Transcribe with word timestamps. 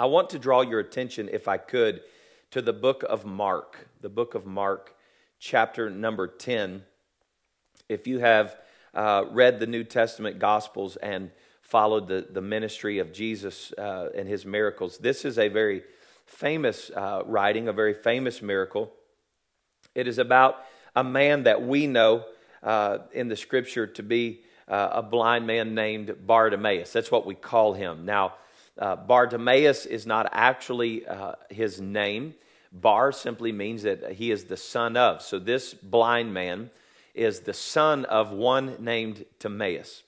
I 0.00 0.06
want 0.06 0.30
to 0.30 0.38
draw 0.38 0.60
your 0.60 0.78
attention, 0.78 1.28
if 1.32 1.48
I 1.48 1.56
could, 1.56 2.02
to 2.52 2.62
the 2.62 2.72
book 2.72 3.04
of 3.08 3.24
Mark, 3.24 3.88
the 4.00 4.08
book 4.08 4.36
of 4.36 4.46
Mark, 4.46 4.94
chapter 5.40 5.90
number 5.90 6.28
10. 6.28 6.84
If 7.88 8.06
you 8.06 8.20
have 8.20 8.54
uh, 8.94 9.24
read 9.28 9.58
the 9.58 9.66
New 9.66 9.82
Testament 9.82 10.38
Gospels 10.38 10.94
and 10.94 11.32
followed 11.62 12.06
the, 12.06 12.28
the 12.30 12.40
ministry 12.40 13.00
of 13.00 13.12
Jesus 13.12 13.72
uh, 13.76 14.10
and 14.14 14.28
his 14.28 14.46
miracles, 14.46 14.98
this 14.98 15.24
is 15.24 15.36
a 15.36 15.48
very 15.48 15.82
famous 16.26 16.92
uh, 16.94 17.22
writing, 17.26 17.66
a 17.66 17.72
very 17.72 17.94
famous 17.94 18.40
miracle. 18.40 18.92
It 19.96 20.06
is 20.06 20.18
about 20.18 20.64
a 20.94 21.02
man 21.02 21.42
that 21.42 21.66
we 21.66 21.88
know 21.88 22.24
uh, 22.62 22.98
in 23.12 23.26
the 23.26 23.36
scripture 23.36 23.88
to 23.88 24.02
be 24.04 24.42
uh, 24.68 24.90
a 24.92 25.02
blind 25.02 25.44
man 25.48 25.74
named 25.74 26.14
Bartimaeus. 26.24 26.92
That's 26.92 27.10
what 27.10 27.26
we 27.26 27.34
call 27.34 27.72
him. 27.72 28.04
Now, 28.04 28.34
uh, 28.78 28.96
Bartimaeus 28.96 29.86
is 29.86 30.06
not 30.06 30.28
actually 30.32 31.06
uh, 31.06 31.32
his 31.50 31.80
name. 31.80 32.34
Bar 32.72 33.12
simply 33.12 33.52
means 33.52 33.82
that 33.82 34.12
he 34.12 34.30
is 34.30 34.44
the 34.44 34.56
son 34.56 34.96
of. 34.96 35.22
So 35.22 35.38
this 35.38 35.74
blind 35.74 36.32
man 36.32 36.70
is 37.14 37.40
the 37.40 37.54
son 37.54 38.04
of 38.04 38.30
one 38.30 38.76
named 38.78 39.24
Timaeus. 39.38 40.02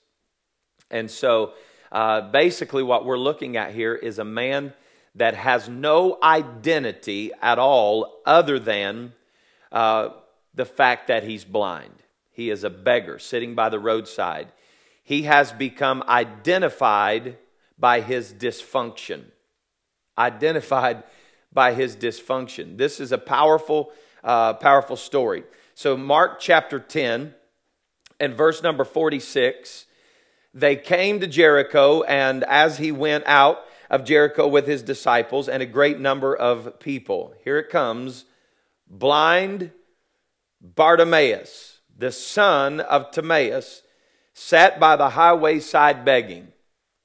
And 0.89 1.09
so 1.09 1.53
uh, 1.91 2.21
basically, 2.21 2.83
what 2.83 3.05
we're 3.05 3.17
looking 3.17 3.57
at 3.57 3.73
here 3.73 3.93
is 3.95 4.19
a 4.19 4.25
man 4.25 4.73
that 5.15 5.35
has 5.35 5.67
no 5.67 6.17
identity 6.23 7.31
at 7.41 7.59
all 7.59 8.21
other 8.25 8.59
than 8.59 9.11
uh, 9.71 10.09
the 10.53 10.65
fact 10.65 11.07
that 11.07 11.23
he's 11.23 11.43
blind. 11.43 11.93
He 12.31 12.49
is 12.49 12.63
a 12.63 12.69
beggar 12.69 13.19
sitting 13.19 13.55
by 13.55 13.69
the 13.69 13.79
roadside. 13.79 14.53
He 15.03 15.23
has 15.23 15.51
become 15.51 16.03
identified 16.07 17.37
by 17.81 17.99
his 17.99 18.31
dysfunction. 18.31 19.25
Identified 20.17 21.03
by 21.51 21.73
his 21.73 21.97
dysfunction. 21.97 22.77
This 22.77 23.01
is 23.01 23.11
a 23.11 23.17
powerful, 23.17 23.91
uh, 24.23 24.53
powerful 24.53 24.95
story. 24.95 25.43
So, 25.73 25.97
Mark 25.97 26.39
chapter 26.39 26.79
10 26.79 27.33
and 28.21 28.33
verse 28.35 28.63
number 28.63 28.85
46 28.85 29.87
they 30.53 30.75
came 30.75 31.21
to 31.21 31.27
Jericho, 31.27 32.03
and 32.03 32.43
as 32.43 32.77
he 32.77 32.91
went 32.91 33.23
out 33.25 33.63
of 33.89 34.03
Jericho 34.03 34.47
with 34.47 34.67
his 34.67 34.83
disciples 34.83 35.47
and 35.47 35.63
a 35.63 35.65
great 35.65 35.99
number 35.99 36.35
of 36.35 36.79
people, 36.79 37.33
here 37.43 37.57
it 37.57 37.69
comes 37.69 38.25
blind 38.87 39.71
Bartimaeus, 40.61 41.79
the 41.97 42.11
son 42.11 42.81
of 42.81 43.11
Timaeus, 43.11 43.81
sat 44.33 44.79
by 44.79 44.95
the 44.95 45.11
highway 45.11 45.59
side 45.59 46.03
begging. 46.03 46.49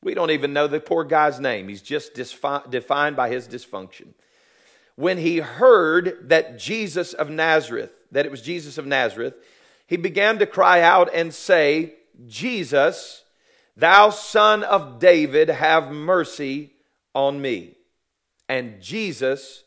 We 0.07 0.15
don't 0.15 0.31
even 0.31 0.53
know 0.53 0.69
the 0.69 0.79
poor 0.79 1.03
guy's 1.03 1.41
name. 1.41 1.67
He's 1.67 1.83
just 1.83 2.15
disfi- 2.15 2.71
defined 2.71 3.17
by 3.17 3.29
his 3.29 3.49
dysfunction. 3.49 4.11
When 4.95 5.19
he 5.19 5.39
heard 5.39 6.29
that 6.29 6.61
Jesus 6.61 7.13
of 7.13 7.29
Nazareth, 7.29 7.91
that 8.13 8.25
it 8.25 8.31
was 8.31 8.41
Jesus 8.41 8.79
of 8.79 8.87
Nazareth, 8.87 9.35
he 9.85 9.97
began 9.97 10.39
to 10.39 10.47
cry 10.47 10.81
out 10.81 11.11
and 11.13 11.35
say, 11.35 11.95
Jesus, 12.25 13.25
thou 13.77 14.11
son 14.11 14.63
of 14.63 15.01
David, 15.01 15.49
have 15.49 15.91
mercy 15.91 16.71
on 17.13 17.43
me. 17.43 17.75
And 18.49 18.81
Jesus 18.81 19.65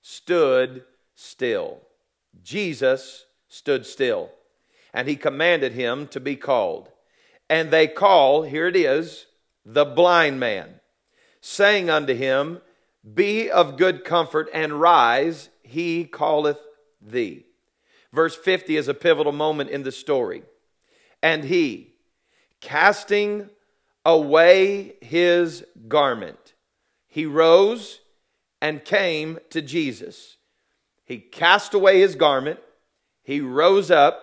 stood 0.00 0.84
still. 1.14 1.82
Jesus 2.42 3.26
stood 3.48 3.84
still. 3.84 4.30
And 4.94 5.06
he 5.06 5.16
commanded 5.16 5.72
him 5.72 6.08
to 6.08 6.20
be 6.20 6.36
called. 6.36 6.88
And 7.50 7.70
they 7.70 7.86
call, 7.86 8.44
here 8.44 8.66
it 8.66 8.76
is, 8.76 9.26
the 9.64 9.84
blind 9.84 10.38
man, 10.38 10.80
saying 11.40 11.90
unto 11.90 12.14
him, 12.14 12.60
Be 13.14 13.50
of 13.50 13.76
good 13.76 14.04
comfort 14.04 14.48
and 14.52 14.80
rise, 14.80 15.48
he 15.62 16.04
calleth 16.04 16.60
thee. 17.00 17.46
Verse 18.12 18.36
50 18.36 18.76
is 18.76 18.88
a 18.88 18.94
pivotal 18.94 19.32
moment 19.32 19.70
in 19.70 19.82
the 19.82 19.92
story. 19.92 20.42
And 21.22 21.44
he, 21.44 21.94
casting 22.60 23.50
away 24.04 24.96
his 25.00 25.64
garment, 25.88 26.54
he 27.06 27.26
rose 27.26 28.00
and 28.60 28.84
came 28.84 29.38
to 29.50 29.60
Jesus. 29.62 30.36
He 31.04 31.18
cast 31.18 31.74
away 31.74 32.00
his 32.00 32.14
garment, 32.14 32.60
he 33.22 33.40
rose 33.40 33.90
up, 33.90 34.20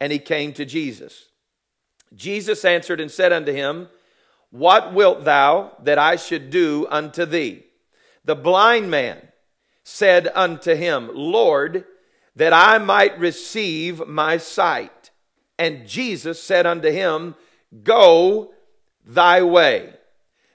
and 0.00 0.12
he 0.12 0.18
came 0.18 0.52
to 0.54 0.64
Jesus. 0.64 1.28
Jesus 2.14 2.64
answered 2.64 3.00
and 3.00 3.10
said 3.10 3.32
unto 3.32 3.52
him, 3.52 3.88
what 4.52 4.92
wilt 4.92 5.24
thou 5.24 5.72
that 5.82 5.98
I 5.98 6.16
should 6.16 6.50
do 6.50 6.86
unto 6.90 7.24
thee? 7.24 7.64
The 8.24 8.36
blind 8.36 8.90
man 8.90 9.16
said 9.82 10.28
unto 10.34 10.74
him, 10.74 11.10
Lord, 11.12 11.86
that 12.36 12.52
I 12.52 12.76
might 12.76 13.18
receive 13.18 14.06
my 14.06 14.36
sight. 14.36 15.10
And 15.58 15.88
Jesus 15.88 16.40
said 16.40 16.66
unto 16.66 16.90
him, 16.90 17.34
Go 17.82 18.52
thy 19.04 19.42
way. 19.42 19.94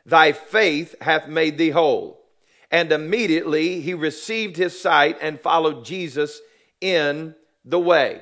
Thy 0.05 0.31
faith 0.31 0.95
hath 1.01 1.27
made 1.27 1.57
thee 1.57 1.71
whole. 1.71 2.23
And 2.69 2.91
immediately 2.91 3.81
he 3.81 3.95
received 3.95 4.57
his 4.57 4.79
sight 4.79 5.17
and 5.21 5.41
followed 5.41 5.83
Jesus 5.83 6.39
in 6.79 7.33
the 7.65 7.79
way. 7.79 8.21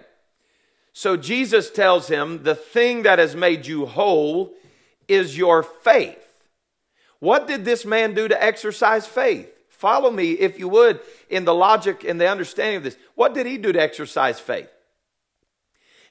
So 0.93 1.17
Jesus 1.17 1.69
tells 1.69 2.07
him, 2.07 2.43
The 2.43 2.55
thing 2.55 3.03
that 3.03 3.19
has 3.19 3.35
made 3.35 3.67
you 3.67 3.85
whole 3.85 4.53
is 5.07 5.37
your 5.37 5.63
faith. 5.63 6.21
What 7.19 7.47
did 7.47 7.65
this 7.65 7.85
man 7.85 8.13
do 8.13 8.27
to 8.27 8.43
exercise 8.43 9.07
faith? 9.07 9.51
Follow 9.69 10.09
me, 10.09 10.31
if 10.31 10.57
you 10.59 10.67
would, 10.69 10.99
in 11.29 11.45
the 11.45 11.53
logic 11.53 12.03
and 12.03 12.19
the 12.19 12.29
understanding 12.29 12.77
of 12.77 12.83
this. 12.83 12.97
What 13.15 13.33
did 13.33 13.45
he 13.45 13.57
do 13.57 13.71
to 13.71 13.81
exercise 13.81 14.39
faith? 14.39 14.69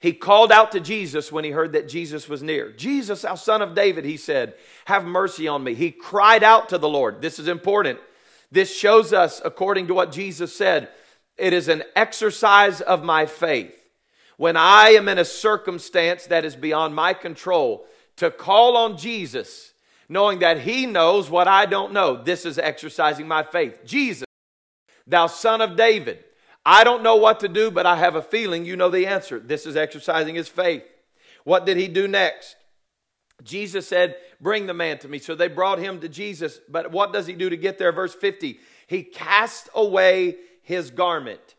He 0.01 0.13
called 0.13 0.53
out 0.53 0.73
to 0.73 0.81
Jesus 0.81 1.33
when 1.33 1.45
he 1.45 1.51
heard 1.51 1.73
that 1.73 1.89
Jesus 1.89 2.29
was 2.29 2.43
near. 2.43 2.71
Jesus, 2.73 3.23
thou 3.23 3.37
son 3.37 3.63
of 3.63 3.75
David, 3.75 4.05
he 4.05 4.19
said, 4.19 4.55
have 4.85 5.07
mercy 5.07 5.49
on 5.49 5.65
me. 5.65 5.75
He 5.75 5.91
cried 5.91 6.43
out 6.43 6.69
to 6.69 6.79
the 6.79 6.89
Lord. 6.89 7.23
This 7.23 7.39
is 7.39 7.49
important. 7.49 7.99
This 8.53 8.77
shows 8.77 9.15
us, 9.15 9.41
according 9.43 9.87
to 9.87 9.95
what 9.95 10.13
Jesus 10.13 10.55
said, 10.55 10.91
it 11.39 11.55
is 11.55 11.69
an 11.69 11.85
exercise 11.97 12.83
of 12.83 13.03
my 13.03 13.25
faith. 13.25 13.75
When 14.37 14.57
I 14.59 14.91
am 14.91 15.09
in 15.09 15.19
a 15.19 15.25
circumstance 15.25 16.27
that 16.27 16.45
is 16.45 16.55
beyond 16.55 16.95
my 16.95 17.15
control, 17.15 17.87
to 18.17 18.31
call 18.31 18.77
on 18.77 18.97
Jesus, 18.97 19.73
knowing 20.09 20.41
that 20.41 20.61
He 20.61 20.87
knows 20.87 21.31
what 21.31 21.49
I 21.49 21.67
don't 21.67 21.93
know. 21.93 22.23
This 22.23 22.45
is 22.45 22.59
exercising 22.59 23.29
my 23.29 23.43
faith. 23.43 23.81
Jesus, 23.85 24.27
thou 25.07 25.27
son 25.27 25.61
of 25.61 25.77
David, 25.77 26.25
I 26.67 26.85
don't 26.85 27.03
know 27.03 27.17
what 27.17 27.41
to 27.41 27.49
do, 27.49 27.71
but 27.71 27.87
I 27.87 27.97
have 27.97 28.15
a 28.15 28.23
feeling 28.23 28.65
you 28.65 28.77
know 28.77 28.89
the 28.89 29.07
answer. 29.07 29.39
This 29.39 29.67
is 29.67 29.77
exercising 29.77 30.35
his 30.35 30.49
faith. 30.49 30.85
What 31.45 31.67
did 31.67 31.77
he 31.77 31.89
do 31.89 32.09
next? 32.09 32.57
Jesus 33.43 33.87
said, 33.87 34.17
Bring 34.41 34.67
the 34.67 34.75
man 34.75 34.99
to 34.99 35.09
me. 35.09 35.19
So 35.19 35.35
they 35.35 35.49
brought 35.49 35.79
him 35.79 36.01
to 36.01 36.09
Jesus. 36.09 36.61
But 36.69 36.91
what 36.91 37.13
does 37.13 37.27
he 37.27 37.35
do 37.35 37.51
to 37.51 37.57
get 37.57 37.79
there? 37.79 37.93
Verse 37.93 38.15
50 38.15 38.59
He 38.87 39.03
cast 39.03 39.69
away 39.75 40.37
his 40.63 40.91
garment. 40.91 41.55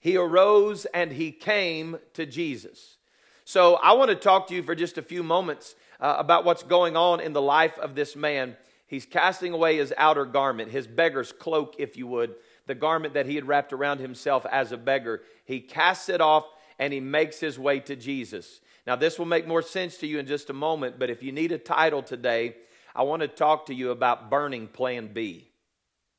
He 0.00 0.16
arose 0.16 0.84
and 0.86 1.12
he 1.12 1.32
came 1.32 1.98
to 2.14 2.26
Jesus. 2.26 2.96
So 3.44 3.76
I 3.76 3.92
want 3.92 4.10
to 4.10 4.16
talk 4.16 4.48
to 4.48 4.54
you 4.54 4.62
for 4.62 4.74
just 4.74 4.98
a 4.98 5.02
few 5.02 5.22
moments 5.22 5.74
uh, 6.00 6.16
about 6.18 6.44
what's 6.44 6.62
going 6.62 6.96
on 6.96 7.20
in 7.20 7.32
the 7.32 7.42
life 7.42 7.78
of 7.78 7.94
this 7.94 8.14
man. 8.16 8.56
He's 8.86 9.06
casting 9.06 9.52
away 9.52 9.76
his 9.76 9.92
outer 9.96 10.24
garment, 10.24 10.70
his 10.70 10.86
beggar's 10.86 11.32
cloak, 11.32 11.74
if 11.78 11.96
you 11.96 12.06
would, 12.06 12.34
the 12.66 12.74
garment 12.74 13.14
that 13.14 13.26
he 13.26 13.34
had 13.34 13.46
wrapped 13.46 13.72
around 13.72 13.98
himself 13.98 14.46
as 14.50 14.72
a 14.72 14.76
beggar. 14.76 15.22
He 15.44 15.60
casts 15.60 16.08
it 16.08 16.20
off 16.20 16.44
and 16.78 16.92
he 16.92 17.00
makes 17.00 17.40
his 17.40 17.58
way 17.58 17.80
to 17.80 17.96
Jesus. 17.96 18.60
Now, 18.86 18.96
this 18.96 19.18
will 19.18 19.26
make 19.26 19.46
more 19.46 19.62
sense 19.62 19.98
to 19.98 20.06
you 20.06 20.18
in 20.18 20.26
just 20.26 20.48
a 20.48 20.54
moment, 20.54 20.98
but 20.98 21.10
if 21.10 21.22
you 21.22 21.32
need 21.32 21.52
a 21.52 21.58
title 21.58 22.02
today, 22.02 22.56
I 22.94 23.02
want 23.02 23.20
to 23.22 23.28
talk 23.28 23.66
to 23.66 23.74
you 23.74 23.90
about 23.90 24.30
burning 24.30 24.66
plan 24.66 25.10
B. 25.12 25.50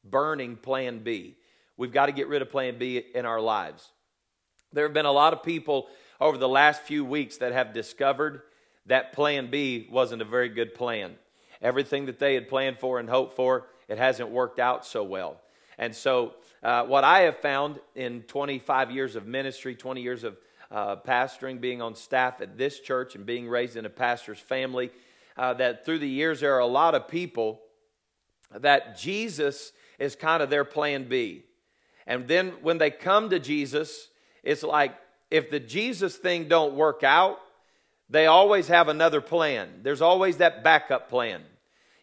Burning 0.03 0.55
plan 0.55 0.99
B. 0.99 1.35
We've 1.77 1.91
got 1.91 2.05
to 2.05 2.11
get 2.11 2.27
rid 2.27 2.41
of 2.41 2.51
plan 2.51 2.77
B 2.77 3.03
in 3.15 3.25
our 3.25 3.41
lives. 3.41 3.89
There 4.71 4.85
have 4.85 4.93
been 4.93 5.05
a 5.05 5.11
lot 5.11 5.33
of 5.33 5.41
people 5.41 5.87
over 6.21 6.37
the 6.37 6.47
last 6.47 6.83
few 6.83 7.03
weeks 7.03 7.37
that 7.37 7.53
have 7.53 7.73
discovered 7.73 8.41
that 8.85 9.13
plan 9.13 9.49
B 9.49 9.87
wasn't 9.91 10.21
a 10.21 10.25
very 10.25 10.49
good 10.49 10.73
plan. 10.73 11.15
Everything 11.61 12.05
that 12.05 12.19
they 12.19 12.33
had 12.33 12.47
planned 12.47 12.79
for 12.79 12.99
and 12.99 13.09
hoped 13.09 13.35
for, 13.35 13.67
it 13.87 13.97
hasn't 13.97 14.29
worked 14.29 14.59
out 14.59 14.85
so 14.85 15.03
well. 15.03 15.41
And 15.77 15.95
so, 15.95 16.35
uh, 16.61 16.83
what 16.85 17.03
I 17.03 17.21
have 17.21 17.37
found 17.37 17.79
in 17.95 18.23
25 18.23 18.91
years 18.91 19.15
of 19.15 19.25
ministry, 19.25 19.75
20 19.75 20.01
years 20.01 20.23
of 20.23 20.37
uh, 20.71 20.97
pastoring, 20.97 21.59
being 21.61 21.81
on 21.81 21.95
staff 21.95 22.41
at 22.41 22.57
this 22.57 22.79
church, 22.79 23.15
and 23.15 23.25
being 23.25 23.47
raised 23.47 23.75
in 23.75 23.85
a 23.85 23.89
pastor's 23.89 24.39
family, 24.39 24.91
uh, 25.37 25.53
that 25.53 25.85
through 25.85 25.99
the 25.99 26.09
years 26.09 26.41
there 26.41 26.55
are 26.55 26.59
a 26.59 26.67
lot 26.67 26.95
of 26.95 27.07
people 27.07 27.61
that 28.53 28.97
Jesus 28.97 29.71
is 29.97 30.15
kind 30.15 30.43
of 30.43 30.49
their 30.49 30.65
plan 30.65 31.07
B. 31.07 31.43
And 32.05 32.27
then 32.27 32.53
when 32.61 32.77
they 32.77 32.91
come 32.91 33.29
to 33.29 33.39
Jesus, 33.39 34.09
it's 34.43 34.63
like 34.63 34.95
if 35.29 35.49
the 35.51 35.59
Jesus 35.59 36.17
thing 36.17 36.47
don't 36.47 36.73
work 36.73 37.03
out, 37.03 37.39
they 38.09 38.25
always 38.25 38.67
have 38.67 38.87
another 38.87 39.21
plan. 39.21 39.69
There's 39.83 40.01
always 40.01 40.37
that 40.37 40.63
backup 40.63 41.09
plan. 41.09 41.43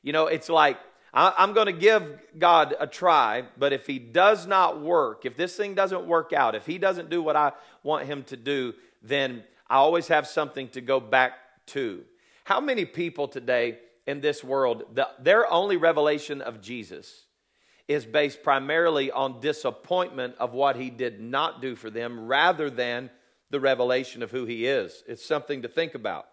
You 0.02 0.12
know, 0.12 0.26
it's 0.26 0.48
like 0.48 0.78
I'm 1.12 1.54
going 1.54 1.66
to 1.66 1.72
give 1.72 2.20
God 2.38 2.74
a 2.78 2.86
try, 2.86 3.44
but 3.56 3.72
if 3.72 3.86
He 3.86 3.98
does 3.98 4.46
not 4.46 4.82
work, 4.82 5.24
if 5.24 5.36
this 5.36 5.56
thing 5.56 5.74
doesn't 5.74 6.06
work 6.06 6.34
out, 6.34 6.54
if 6.54 6.66
He 6.66 6.76
doesn't 6.76 7.08
do 7.08 7.22
what 7.22 7.36
I 7.36 7.52
want 7.82 8.06
Him 8.06 8.22
to 8.24 8.36
do, 8.36 8.74
then 9.02 9.42
I 9.68 9.76
always 9.76 10.08
have 10.08 10.26
something 10.26 10.68
to 10.70 10.82
go 10.82 11.00
back 11.00 11.32
to. 11.68 12.04
How 12.44 12.60
many 12.60 12.84
people 12.84 13.28
today 13.28 13.78
in 14.06 14.20
this 14.20 14.44
world, 14.44 14.84
the, 14.94 15.08
their 15.18 15.50
only 15.50 15.78
revelation 15.78 16.42
of 16.42 16.60
Jesus 16.60 17.24
is 17.88 18.04
based 18.04 18.42
primarily 18.42 19.10
on 19.10 19.40
disappointment 19.40 20.34
of 20.38 20.52
what 20.52 20.76
He 20.76 20.90
did 20.90 21.18
not 21.18 21.62
do 21.62 21.76
for 21.76 21.88
them 21.88 22.26
rather 22.26 22.68
than 22.68 23.10
the 23.50 23.60
revelation 23.60 24.22
of 24.22 24.30
who 24.30 24.44
He 24.44 24.66
is? 24.66 25.02
It's 25.06 25.24
something 25.24 25.62
to 25.62 25.68
think 25.68 25.94
about. 25.94 26.26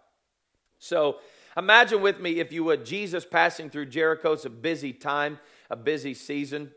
So, 0.80 1.18
Imagine 1.56 2.01
with 2.01 2.19
me, 2.19 2.39
if 2.39 2.51
you 2.51 2.63
would, 2.63 2.86
Jesus 2.86 3.25
passing 3.25 3.69
through 3.69 3.86
Jericho. 3.88 4.33
It's 4.33 4.45
a 4.45 4.50
busy 4.50 4.92
time, 4.92 5.39
a 5.69 5.75
busy 5.75 6.15
season. 6.15 6.71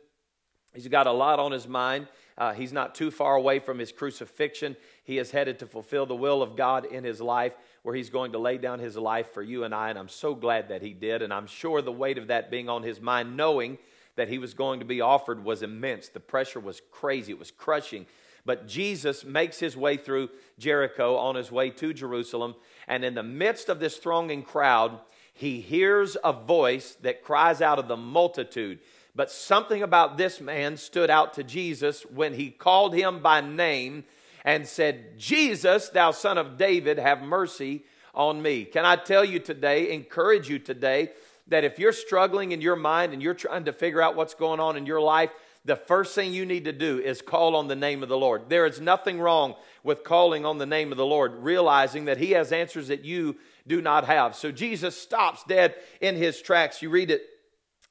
He's 0.74 0.88
got 0.88 1.06
a 1.06 1.12
lot 1.12 1.38
on 1.38 1.52
his 1.52 1.66
mind. 1.66 2.08
Uh, 2.36 2.52
he's 2.52 2.72
not 2.72 2.94
too 2.94 3.10
far 3.10 3.36
away 3.36 3.58
from 3.58 3.78
his 3.78 3.90
crucifixion. 3.90 4.76
He 5.04 5.16
is 5.16 5.30
headed 5.30 5.58
to 5.60 5.66
fulfill 5.66 6.04
the 6.04 6.14
will 6.14 6.42
of 6.42 6.56
God 6.56 6.84
in 6.84 7.04
his 7.04 7.22
life, 7.22 7.54
where 7.82 7.94
he's 7.94 8.10
going 8.10 8.32
to 8.32 8.38
lay 8.38 8.58
down 8.58 8.78
his 8.78 8.98
life 8.98 9.32
for 9.32 9.42
you 9.42 9.64
and 9.64 9.74
I. 9.74 9.88
And 9.88 9.98
I'm 9.98 10.10
so 10.10 10.34
glad 10.34 10.68
that 10.68 10.82
he 10.82 10.92
did. 10.92 11.22
And 11.22 11.32
I'm 11.32 11.46
sure 11.46 11.80
the 11.80 11.90
weight 11.90 12.18
of 12.18 12.26
that 12.26 12.50
being 12.50 12.68
on 12.68 12.82
his 12.82 13.00
mind, 13.00 13.34
knowing 13.34 13.78
that 14.16 14.28
he 14.28 14.36
was 14.36 14.52
going 14.52 14.80
to 14.80 14.86
be 14.86 15.00
offered, 15.00 15.42
was 15.42 15.62
immense. 15.62 16.08
The 16.08 16.20
pressure 16.20 16.60
was 16.60 16.82
crazy, 16.90 17.32
it 17.32 17.38
was 17.38 17.50
crushing. 17.50 18.04
But 18.46 18.68
Jesus 18.68 19.24
makes 19.24 19.58
his 19.58 19.76
way 19.76 19.96
through 19.96 20.30
Jericho 20.58 21.16
on 21.16 21.34
his 21.34 21.52
way 21.52 21.70
to 21.70 21.92
Jerusalem. 21.92 22.54
And 22.88 23.04
in 23.04 23.14
the 23.14 23.22
midst 23.22 23.68
of 23.68 23.80
this 23.80 23.96
thronging 23.96 24.44
crowd, 24.44 24.98
he 25.34 25.60
hears 25.60 26.16
a 26.24 26.32
voice 26.32 26.96
that 27.02 27.24
cries 27.24 27.60
out 27.60 27.78
of 27.78 27.88
the 27.88 27.96
multitude. 27.96 28.78
But 29.14 29.30
something 29.30 29.82
about 29.82 30.16
this 30.16 30.40
man 30.40 30.76
stood 30.76 31.10
out 31.10 31.34
to 31.34 31.42
Jesus 31.42 32.02
when 32.02 32.34
he 32.34 32.50
called 32.50 32.94
him 32.94 33.20
by 33.20 33.40
name 33.40 34.04
and 34.44 34.66
said, 34.66 35.18
Jesus, 35.18 35.88
thou 35.88 36.12
son 36.12 36.38
of 36.38 36.56
David, 36.56 36.98
have 36.98 37.22
mercy 37.22 37.84
on 38.14 38.40
me. 38.40 38.64
Can 38.64 38.84
I 38.84 38.96
tell 38.96 39.24
you 39.24 39.40
today, 39.40 39.92
encourage 39.92 40.48
you 40.48 40.58
today, 40.58 41.10
that 41.48 41.64
if 41.64 41.78
you're 41.78 41.92
struggling 41.92 42.52
in 42.52 42.60
your 42.60 42.76
mind 42.76 43.12
and 43.12 43.22
you're 43.22 43.34
trying 43.34 43.64
to 43.64 43.72
figure 43.72 44.02
out 44.02 44.16
what's 44.16 44.34
going 44.34 44.60
on 44.60 44.76
in 44.76 44.86
your 44.86 45.00
life, 45.00 45.30
the 45.66 45.76
first 45.76 46.14
thing 46.14 46.32
you 46.32 46.46
need 46.46 46.64
to 46.66 46.72
do 46.72 47.00
is 47.00 47.20
call 47.20 47.56
on 47.56 47.66
the 47.66 47.74
name 47.74 48.04
of 48.04 48.08
the 48.08 48.16
Lord. 48.16 48.48
There 48.48 48.66
is 48.66 48.80
nothing 48.80 49.20
wrong 49.20 49.56
with 49.82 50.04
calling 50.04 50.46
on 50.46 50.58
the 50.58 50.66
name 50.66 50.92
of 50.92 50.98
the 50.98 51.04
Lord, 51.04 51.42
realizing 51.42 52.04
that 52.04 52.18
He 52.18 52.30
has 52.30 52.52
answers 52.52 52.88
that 52.88 53.04
you 53.04 53.36
do 53.66 53.82
not 53.82 54.04
have. 54.04 54.36
So 54.36 54.52
Jesus 54.52 54.96
stops 54.96 55.42
dead 55.42 55.74
in 56.00 56.14
His 56.14 56.40
tracks. 56.40 56.82
You 56.82 56.90
read 56.90 57.10
it 57.10 57.22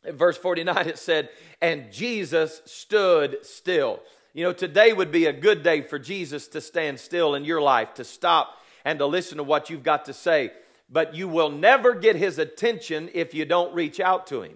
in 0.06 0.16
verse 0.16 0.38
49, 0.38 0.88
it 0.88 0.98
said, 0.98 1.30
And 1.62 1.92
Jesus 1.92 2.62
stood 2.66 3.38
still. 3.46 4.00
You 4.34 4.44
know, 4.44 4.54
today 4.54 4.94
would 4.94 5.12
be 5.12 5.26
a 5.26 5.34
good 5.34 5.62
day 5.62 5.82
for 5.82 6.00
Jesus 6.00 6.48
to 6.50 6.62
stand 6.62 7.00
still 7.00 7.36
in 7.36 7.44
your 7.44 7.62
life, 7.62 7.94
to 7.96 8.06
stop 8.06 8.58
and 8.86 9.00
to 9.00 9.06
listen 9.06 9.38
to 9.38 9.44
what 9.44 9.70
you've 9.70 9.84
got 9.84 10.06
to 10.06 10.14
say. 10.14 10.52
But 10.90 11.14
you 11.14 11.28
will 11.28 11.50
never 11.50 11.94
get 11.94 12.16
His 12.16 12.40
attention 12.40 13.10
if 13.14 13.34
you 13.34 13.44
don't 13.44 13.74
reach 13.74 14.00
out 14.00 14.28
to 14.28 14.44
Him. 14.44 14.56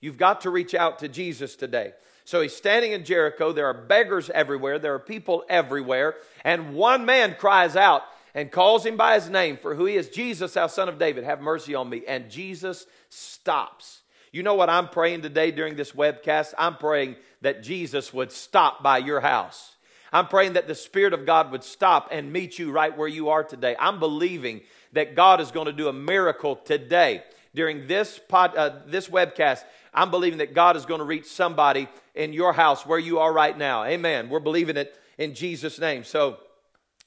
You've 0.00 0.18
got 0.18 0.42
to 0.42 0.50
reach 0.50 0.74
out 0.74 1.00
to 1.00 1.08
Jesus 1.08 1.56
today. 1.56 1.92
So 2.24 2.40
he's 2.40 2.56
standing 2.56 2.92
in 2.92 3.04
Jericho. 3.04 3.52
There 3.52 3.66
are 3.66 3.74
beggars 3.74 4.30
everywhere, 4.30 4.78
there 4.78 4.94
are 4.94 5.00
people 5.00 5.44
everywhere. 5.48 6.16
And 6.42 6.74
one 6.74 7.04
man 7.04 7.36
cries 7.38 7.76
out 7.76 8.02
and 8.34 8.50
calls 8.50 8.84
him 8.84 8.96
by 8.96 9.14
his 9.14 9.30
name 9.30 9.56
for 9.56 9.74
who 9.74 9.84
he 9.84 9.96
is 9.96 10.08
Jesus, 10.08 10.54
thou 10.54 10.66
son 10.66 10.88
of 10.88 10.98
David, 10.98 11.24
have 11.24 11.40
mercy 11.40 11.74
on 11.74 11.88
me. 11.88 12.02
And 12.06 12.30
Jesus 12.30 12.86
stops. 13.08 14.00
You 14.32 14.42
know 14.42 14.54
what 14.54 14.68
I'm 14.68 14.88
praying 14.88 15.22
today 15.22 15.52
during 15.52 15.76
this 15.76 15.92
webcast? 15.92 16.54
I'm 16.58 16.76
praying 16.76 17.14
that 17.42 17.62
Jesus 17.62 18.12
would 18.12 18.32
stop 18.32 18.82
by 18.82 18.98
your 18.98 19.20
house. 19.20 19.76
I'm 20.12 20.26
praying 20.26 20.54
that 20.54 20.66
the 20.66 20.74
Spirit 20.74 21.12
of 21.12 21.26
God 21.26 21.52
would 21.52 21.62
stop 21.62 22.08
and 22.10 22.32
meet 22.32 22.58
you 22.58 22.72
right 22.72 22.96
where 22.96 23.08
you 23.08 23.28
are 23.28 23.44
today. 23.44 23.76
I'm 23.78 24.00
believing 24.00 24.62
that 24.92 25.14
God 25.14 25.40
is 25.40 25.50
going 25.50 25.66
to 25.66 25.72
do 25.72 25.88
a 25.88 25.92
miracle 25.92 26.56
today 26.56 27.22
during 27.54 27.86
this 27.86 28.20
pod, 28.28 28.56
uh, 28.56 28.80
this 28.86 29.08
webcast. 29.08 29.62
I'm 29.94 30.10
believing 30.10 30.38
that 30.38 30.54
God 30.54 30.76
is 30.76 30.86
going 30.86 30.98
to 30.98 31.04
reach 31.04 31.26
somebody 31.26 31.88
in 32.14 32.32
your 32.32 32.52
house 32.52 32.84
where 32.84 32.98
you 32.98 33.20
are 33.20 33.32
right 33.32 33.56
now. 33.56 33.84
Amen. 33.84 34.28
We're 34.28 34.40
believing 34.40 34.76
it 34.76 34.98
in 35.18 35.34
Jesus' 35.34 35.78
name. 35.78 36.04
So 36.04 36.38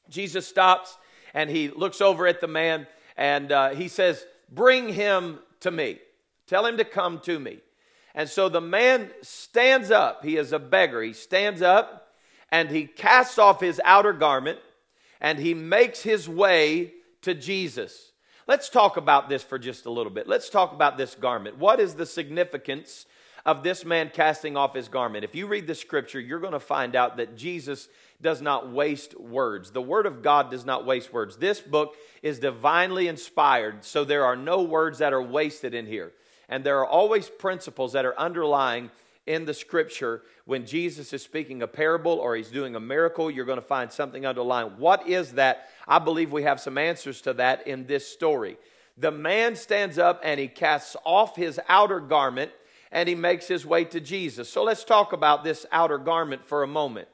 Jesus 0.09 0.47
stops 0.47 0.97
and 1.33 1.49
he 1.49 1.69
looks 1.69 2.01
over 2.01 2.25
at 2.27 2.41
the 2.41 2.47
man 2.47 2.87
and 3.17 3.51
uh, 3.51 3.69
he 3.69 3.87
says, 3.87 4.25
Bring 4.49 4.93
him 4.93 5.39
to 5.59 5.71
me. 5.71 5.99
Tell 6.47 6.65
him 6.65 6.77
to 6.77 6.85
come 6.85 7.19
to 7.21 7.37
me. 7.37 7.59
And 8.15 8.29
so 8.29 8.49
the 8.49 8.61
man 8.61 9.11
stands 9.21 9.91
up. 9.91 10.23
He 10.23 10.37
is 10.37 10.53
a 10.53 10.59
beggar. 10.59 11.01
He 11.01 11.13
stands 11.13 11.61
up 11.61 12.07
and 12.51 12.69
he 12.69 12.85
casts 12.85 13.37
off 13.37 13.59
his 13.59 13.81
outer 13.83 14.13
garment 14.13 14.59
and 15.19 15.37
he 15.37 15.53
makes 15.53 16.01
his 16.01 16.29
way 16.29 16.93
to 17.23 17.33
Jesus. 17.33 18.11
Let's 18.47 18.69
talk 18.69 18.97
about 18.97 19.29
this 19.29 19.43
for 19.43 19.59
just 19.59 19.85
a 19.85 19.91
little 19.91 20.11
bit. 20.11 20.27
Let's 20.27 20.49
talk 20.49 20.73
about 20.73 20.97
this 20.97 21.15
garment. 21.15 21.57
What 21.57 21.79
is 21.79 21.95
the 21.95 22.05
significance 22.05 23.05
of 23.47 23.63
this 23.63 23.85
man 23.85 24.11
casting 24.13 24.57
off 24.57 24.75
his 24.75 24.89
garment. 24.89 25.23
If 25.23 25.33
you 25.33 25.47
read 25.47 25.67
the 25.67 25.73
scripture, 25.73 26.19
you're 26.19 26.41
going 26.41 26.51
to 26.51 26.59
find 26.59 26.97
out 26.97 27.15
that 27.15 27.37
Jesus 27.37 27.87
does 28.21 28.41
not 28.41 28.73
waste 28.73 29.17
words. 29.17 29.71
The 29.71 29.81
Word 29.81 30.05
of 30.05 30.21
God 30.21 30.51
does 30.51 30.65
not 30.65 30.85
waste 30.85 31.13
words. 31.13 31.37
This 31.37 31.61
book 31.61 31.95
is 32.21 32.39
divinely 32.39 33.07
inspired, 33.07 33.85
so 33.85 34.03
there 34.03 34.25
are 34.25 34.35
no 34.35 34.63
words 34.63 34.99
that 34.99 35.13
are 35.13 35.21
wasted 35.21 35.73
in 35.73 35.85
here. 35.85 36.11
And 36.49 36.63
there 36.63 36.79
are 36.79 36.85
always 36.85 37.29
principles 37.29 37.93
that 37.93 38.05
are 38.05 38.19
underlying 38.19 38.91
in 39.27 39.45
the 39.45 39.53
scripture 39.53 40.23
when 40.45 40.65
Jesus 40.65 41.13
is 41.13 41.21
speaking 41.21 41.61
a 41.61 41.67
parable 41.67 42.13
or 42.13 42.35
he's 42.35 42.49
doing 42.49 42.75
a 42.75 42.79
miracle, 42.79 43.29
you're 43.29 43.45
going 43.45 43.59
to 43.59 43.65
find 43.65 43.91
something 43.91 44.25
underlying. 44.25 44.69
What 44.77 45.07
is 45.07 45.33
that? 45.33 45.67
I 45.87 45.99
believe 45.99 46.31
we 46.31 46.43
have 46.43 46.59
some 46.59 46.77
answers 46.77 47.21
to 47.21 47.33
that 47.33 47.67
in 47.67 47.85
this 47.85 48.07
story. 48.07 48.57
The 48.97 49.11
man 49.11 49.55
stands 49.55 49.99
up 49.99 50.21
and 50.23 50.39
he 50.39 50.47
casts 50.47 50.95
off 51.03 51.35
his 51.35 51.59
outer 51.69 51.99
garment 51.99 52.51
and 52.91 53.07
he 53.07 53.15
makes 53.15 53.47
his 53.47 53.65
way 53.65 53.83
to 53.85 53.99
Jesus. 53.99 54.49
So 54.49 54.63
let's 54.63 54.83
talk 54.83 55.13
about 55.13 55.43
this 55.43 55.65
outer 55.71 55.97
garment 55.97 56.45
for 56.45 56.63
a 56.63 56.67
moment. 56.67 57.09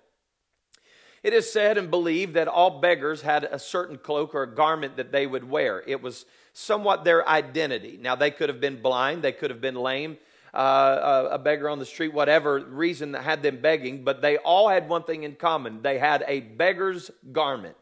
It 1.24 1.34
is 1.34 1.52
said 1.52 1.78
and 1.78 1.90
believed 1.90 2.36
that 2.36 2.48
all 2.48 2.82
beggars 2.82 3.22
had 3.22 3.46
a 3.46 3.58
certain 3.58 3.98
cloak 3.98 4.36
or 4.36 4.44
a 4.44 4.56
garment 4.56 4.98
that 4.98 5.12
they 5.12 5.26
would 5.26 5.50
wear. 5.50 5.82
It 5.88 6.02
was 6.02 6.26
somewhat 6.52 7.04
their 7.04 7.28
identity. 7.28 7.98
Now, 8.00 8.16
they 8.16 8.30
could 8.30 8.50
have 8.50 8.60
been 8.60 8.82
blind, 8.82 9.24
they 9.24 9.32
could 9.32 9.50
have 9.50 9.62
been 9.62 9.76
lame, 9.76 10.18
uh, 10.54 11.30
a 11.32 11.40
beggar 11.40 11.70
on 11.70 11.80
the 11.80 11.86
street, 11.86 12.14
whatever 12.14 12.60
reason 12.60 13.14
that 13.14 13.24
had 13.24 13.42
them 13.42 13.60
begging, 13.62 14.04
but 14.04 14.22
they 14.22 14.38
all 14.38 14.70
had 14.70 14.88
one 14.88 15.04
thing 15.04 15.24
in 15.24 15.36
common 15.36 15.82
they 15.82 15.98
had 15.98 16.24
a 16.28 16.42
beggar's 16.42 17.10
garment. 17.32 17.76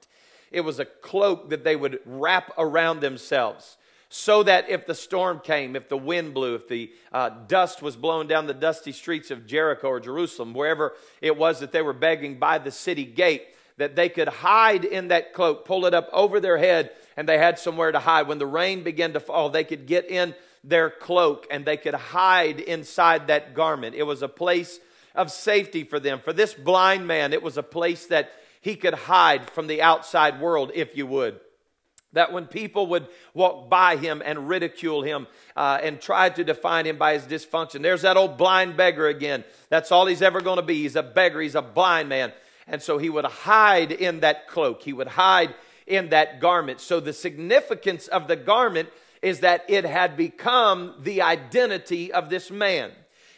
It 0.52 0.62
was 0.62 0.80
a 0.80 0.86
cloak 0.86 1.50
that 1.50 1.64
they 1.64 1.76
would 1.76 2.00
wrap 2.06 2.52
around 2.58 3.00
themselves 3.00 3.78
so 4.14 4.44
that 4.44 4.70
if 4.70 4.86
the 4.86 4.94
storm 4.94 5.40
came, 5.40 5.76
if 5.76 5.88
the 5.88 5.98
wind 5.98 6.34
blew, 6.34 6.56
if 6.56 6.68
the 6.68 6.92
uh, 7.14 7.30
dust 7.48 7.82
was 7.82 7.96
blown 7.96 8.28
down 8.28 8.46
the 8.46 8.54
dusty 8.54 8.92
streets 8.92 9.32
of 9.32 9.48
Jericho 9.48 9.88
or 9.88 10.02
Jerusalem, 10.02 10.54
wherever 10.54 10.94
it 11.22 11.38
was 11.38 11.62
that 11.62 11.72
they 11.72 11.82
were 11.82 11.94
begging 11.94 12.38
by 12.38 12.58
the 12.58 12.72
city 12.72 13.06
gate, 13.06 13.44
that 13.78 13.96
they 13.96 14.10
could 14.10 14.28
hide 14.28 14.84
in 14.84 15.08
that 15.08 15.34
cloak, 15.34 15.66
pull 15.66 15.86
it 15.86 15.94
up 15.94 16.10
over 16.12 16.42
their 16.42 16.58
head, 16.58 16.92
and 17.16 17.28
they 17.28 17.38
had 17.38 17.58
somewhere 17.58 17.92
to 17.94 18.00
hide. 18.00 18.28
When 18.28 18.38
the 18.38 18.46
rain 18.46 18.84
began 18.84 19.14
to 19.14 19.22
fall, 19.22 19.50
they 19.50 19.64
could 19.64 19.88
get 19.88 20.12
in 20.12 20.36
their 20.64 20.90
cloak 20.90 21.48
and 21.50 21.66
they 21.66 21.78
could 21.78 21.94
hide 21.94 22.60
inside 22.60 23.28
that 23.28 23.54
garment. 23.54 23.96
It 23.96 24.04
was 24.04 24.22
a 24.22 24.28
place 24.28 24.80
of 25.16 25.32
safety 25.32 25.84
for 25.84 26.00
them. 26.00 26.20
For 26.20 26.34
this 26.34 26.54
blind 26.54 27.08
man, 27.08 27.34
it 27.34 27.44
was 27.44 27.58
a 27.58 27.64
place 27.64 28.06
that 28.08 28.32
he 28.62 28.76
could 28.76 28.94
hide 28.94 29.50
from 29.50 29.68
the 29.68 29.82
outside 29.82 30.40
world, 30.40 30.72
if 30.74 30.96
you 30.96 31.08
would. 31.08 31.40
That 32.14 32.34
when 32.34 32.46
people 32.46 32.88
would 32.88 33.08
walk 33.34 33.70
by 33.70 33.96
him 33.96 34.22
and 34.24 34.50
ridicule 34.50 35.02
him 35.02 35.28
uh, 35.56 35.80
and 35.82 36.00
try 36.00 36.30
to 36.30 36.44
define 36.44 36.86
him 36.86 36.98
by 36.98 37.14
his 37.14 37.24
dysfunction, 37.24 37.82
there's 37.82 38.02
that 38.02 38.18
old 38.18 38.38
blind 38.38 38.76
beggar 38.76 39.08
again. 39.08 39.44
That's 39.70 39.92
all 39.92 40.06
he's 40.06 40.22
ever 40.22 40.42
going 40.42 40.58
to 40.58 40.62
be. 40.62 40.82
He's 40.84 40.98
a 40.98 41.04
beggar, 41.04 41.42
he's 41.42 41.56
a 41.56 41.62
blind 41.62 42.10
man. 42.10 42.34
And 42.68 42.82
so 42.82 42.98
he 42.98 43.10
would 43.10 43.26
hide 43.26 43.92
in 43.92 44.20
that 44.20 44.48
cloak, 44.48 44.84
he 44.84 44.94
would 44.94 45.08
hide 45.08 45.56
in 45.88 46.10
that 46.10 46.40
garment. 46.40 46.82
So 46.82 47.00
the 47.00 47.14
significance 47.14 48.08
of 48.08 48.28
the 48.28 48.36
garment 48.36 48.90
is 49.22 49.42
that 49.42 49.66
it 49.68 49.86
had 49.86 50.18
become 50.18 50.96
the 51.00 51.22
identity 51.22 52.12
of 52.12 52.30
this 52.30 52.50
man. 52.50 52.92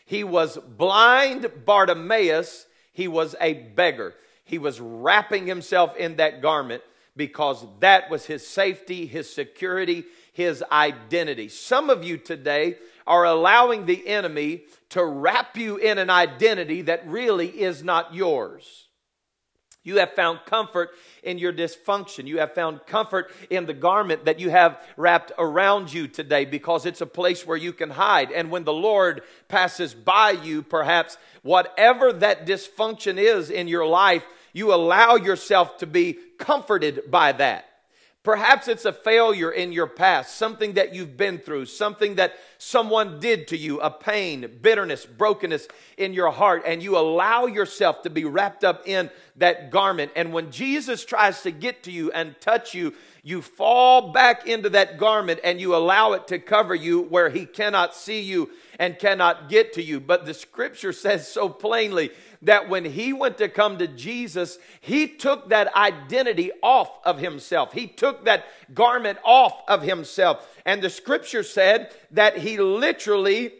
He 0.05 0.23
was 0.23 0.57
blind 0.57 1.49
Bartimaeus, 1.65 2.67
he 2.91 3.07
was 3.07 3.35
a 3.41 3.53
beggar. 3.53 4.13
He 4.45 4.57
was 4.57 4.79
wrapping 4.79 5.47
himself 5.47 5.95
in 5.95 6.17
that 6.17 6.41
garment 6.41 6.83
because 7.15 7.65
that 7.79 8.09
was 8.09 8.25
his 8.25 8.45
safety, 8.45 9.05
his 9.05 9.33
security, 9.33 10.03
his 10.33 10.63
identity. 10.71 11.47
Some 11.47 11.89
of 11.89 12.03
you 12.03 12.17
today 12.17 12.77
are 13.05 13.25
allowing 13.25 13.85
the 13.85 14.07
enemy 14.07 14.63
to 14.89 15.03
wrap 15.03 15.57
you 15.57 15.77
in 15.77 15.97
an 15.97 16.09
identity 16.09 16.83
that 16.83 17.07
really 17.07 17.47
is 17.47 17.83
not 17.83 18.13
yours. 18.13 18.87
You 19.83 19.97
have 19.97 20.13
found 20.13 20.39
comfort 20.45 20.91
in 21.23 21.37
your 21.37 21.51
dysfunction. 21.51 22.25
You 22.25 22.39
have 22.39 22.55
found 22.55 22.85
comfort 22.85 23.31
in 23.49 23.65
the 23.65 23.73
garment 23.73 24.25
that 24.25 24.39
you 24.39 24.49
have 24.49 24.81
wrapped 24.95 25.33
around 25.37 25.91
you 25.91 26.07
today 26.07 26.45
because 26.45 26.85
it's 26.85 27.01
a 27.01 27.05
place 27.05 27.45
where 27.45 27.57
you 27.57 27.73
can 27.73 27.89
hide. 27.89 28.31
And 28.31 28.49
when 28.49 28.63
the 28.63 28.73
Lord 28.73 29.23
passes 29.49 29.93
by 29.93 30.31
you, 30.31 30.61
perhaps 30.61 31.17
whatever 31.41 32.13
that 32.13 32.47
dysfunction 32.47 33.17
is 33.17 33.49
in 33.49 33.67
your 33.67 33.85
life, 33.85 34.23
you 34.53 34.73
allow 34.73 35.15
yourself 35.15 35.77
to 35.79 35.87
be 35.87 36.17
comforted 36.37 37.11
by 37.11 37.33
that. 37.33 37.72
Perhaps 38.23 38.69
it's 38.69 38.85
a 38.85 38.93
failure 38.93 39.51
in 39.51 39.73
your 39.73 39.85
past, 39.85 40.37
something 40.37 40.73
that 40.73 40.95
you've 40.95 41.17
been 41.17 41.37
through, 41.37 41.65
something 41.65 42.15
that 42.15 42.35
someone 42.57 43.19
did 43.19 43.49
to 43.49 43.57
you, 43.57 43.81
a 43.81 43.91
pain, 43.91 44.49
bitterness, 44.61 45.05
brokenness 45.05 45.67
in 45.97 46.13
your 46.13 46.31
heart, 46.31 46.63
and 46.65 46.81
you 46.81 46.97
allow 46.97 47.47
yourself 47.47 48.01
to 48.03 48.09
be 48.09 48.23
wrapped 48.23 48.63
up 48.63 48.87
in 48.87 49.09
that 49.35 49.71
garment. 49.71 50.09
And 50.15 50.31
when 50.31 50.51
Jesus 50.51 51.03
tries 51.03 51.41
to 51.41 51.51
get 51.51 51.83
to 51.83 51.91
you 51.91 52.13
and 52.13 52.39
touch 52.39 52.73
you, 52.73 52.93
you 53.23 53.41
fall 53.41 54.13
back 54.13 54.47
into 54.47 54.69
that 54.69 54.97
garment 54.97 55.41
and 55.43 55.59
you 55.59 55.75
allow 55.75 56.13
it 56.13 56.27
to 56.27 56.39
cover 56.39 56.75
you 56.75 57.01
where 57.01 57.29
he 57.29 57.45
cannot 57.45 57.93
see 57.93 58.21
you 58.21 58.51
and 58.79 58.99
cannot 58.99 59.49
get 59.49 59.73
to 59.73 59.83
you. 59.83 59.99
But 59.99 60.25
the 60.25 60.33
scripture 60.33 60.93
says 60.93 61.27
so 61.27 61.49
plainly 61.49 62.11
that 62.43 62.69
when 62.69 62.85
he 62.85 63.13
went 63.13 63.37
to 63.39 63.49
come 63.49 63.77
to 63.77 63.87
Jesus, 63.87 64.57
he 64.81 65.07
took 65.07 65.49
that 65.49 65.75
identity 65.75 66.51
off 66.61 66.91
of 67.05 67.19
himself. 67.19 67.73
He 67.73 67.87
took 67.87 68.25
that 68.25 68.45
garment 68.73 69.17
off 69.23 69.61
of 69.67 69.81
himself. 69.81 70.47
And 70.65 70.81
the 70.81 70.89
scripture 70.89 71.43
said 71.43 71.93
that 72.11 72.37
he 72.37 72.57
literally 72.57 73.53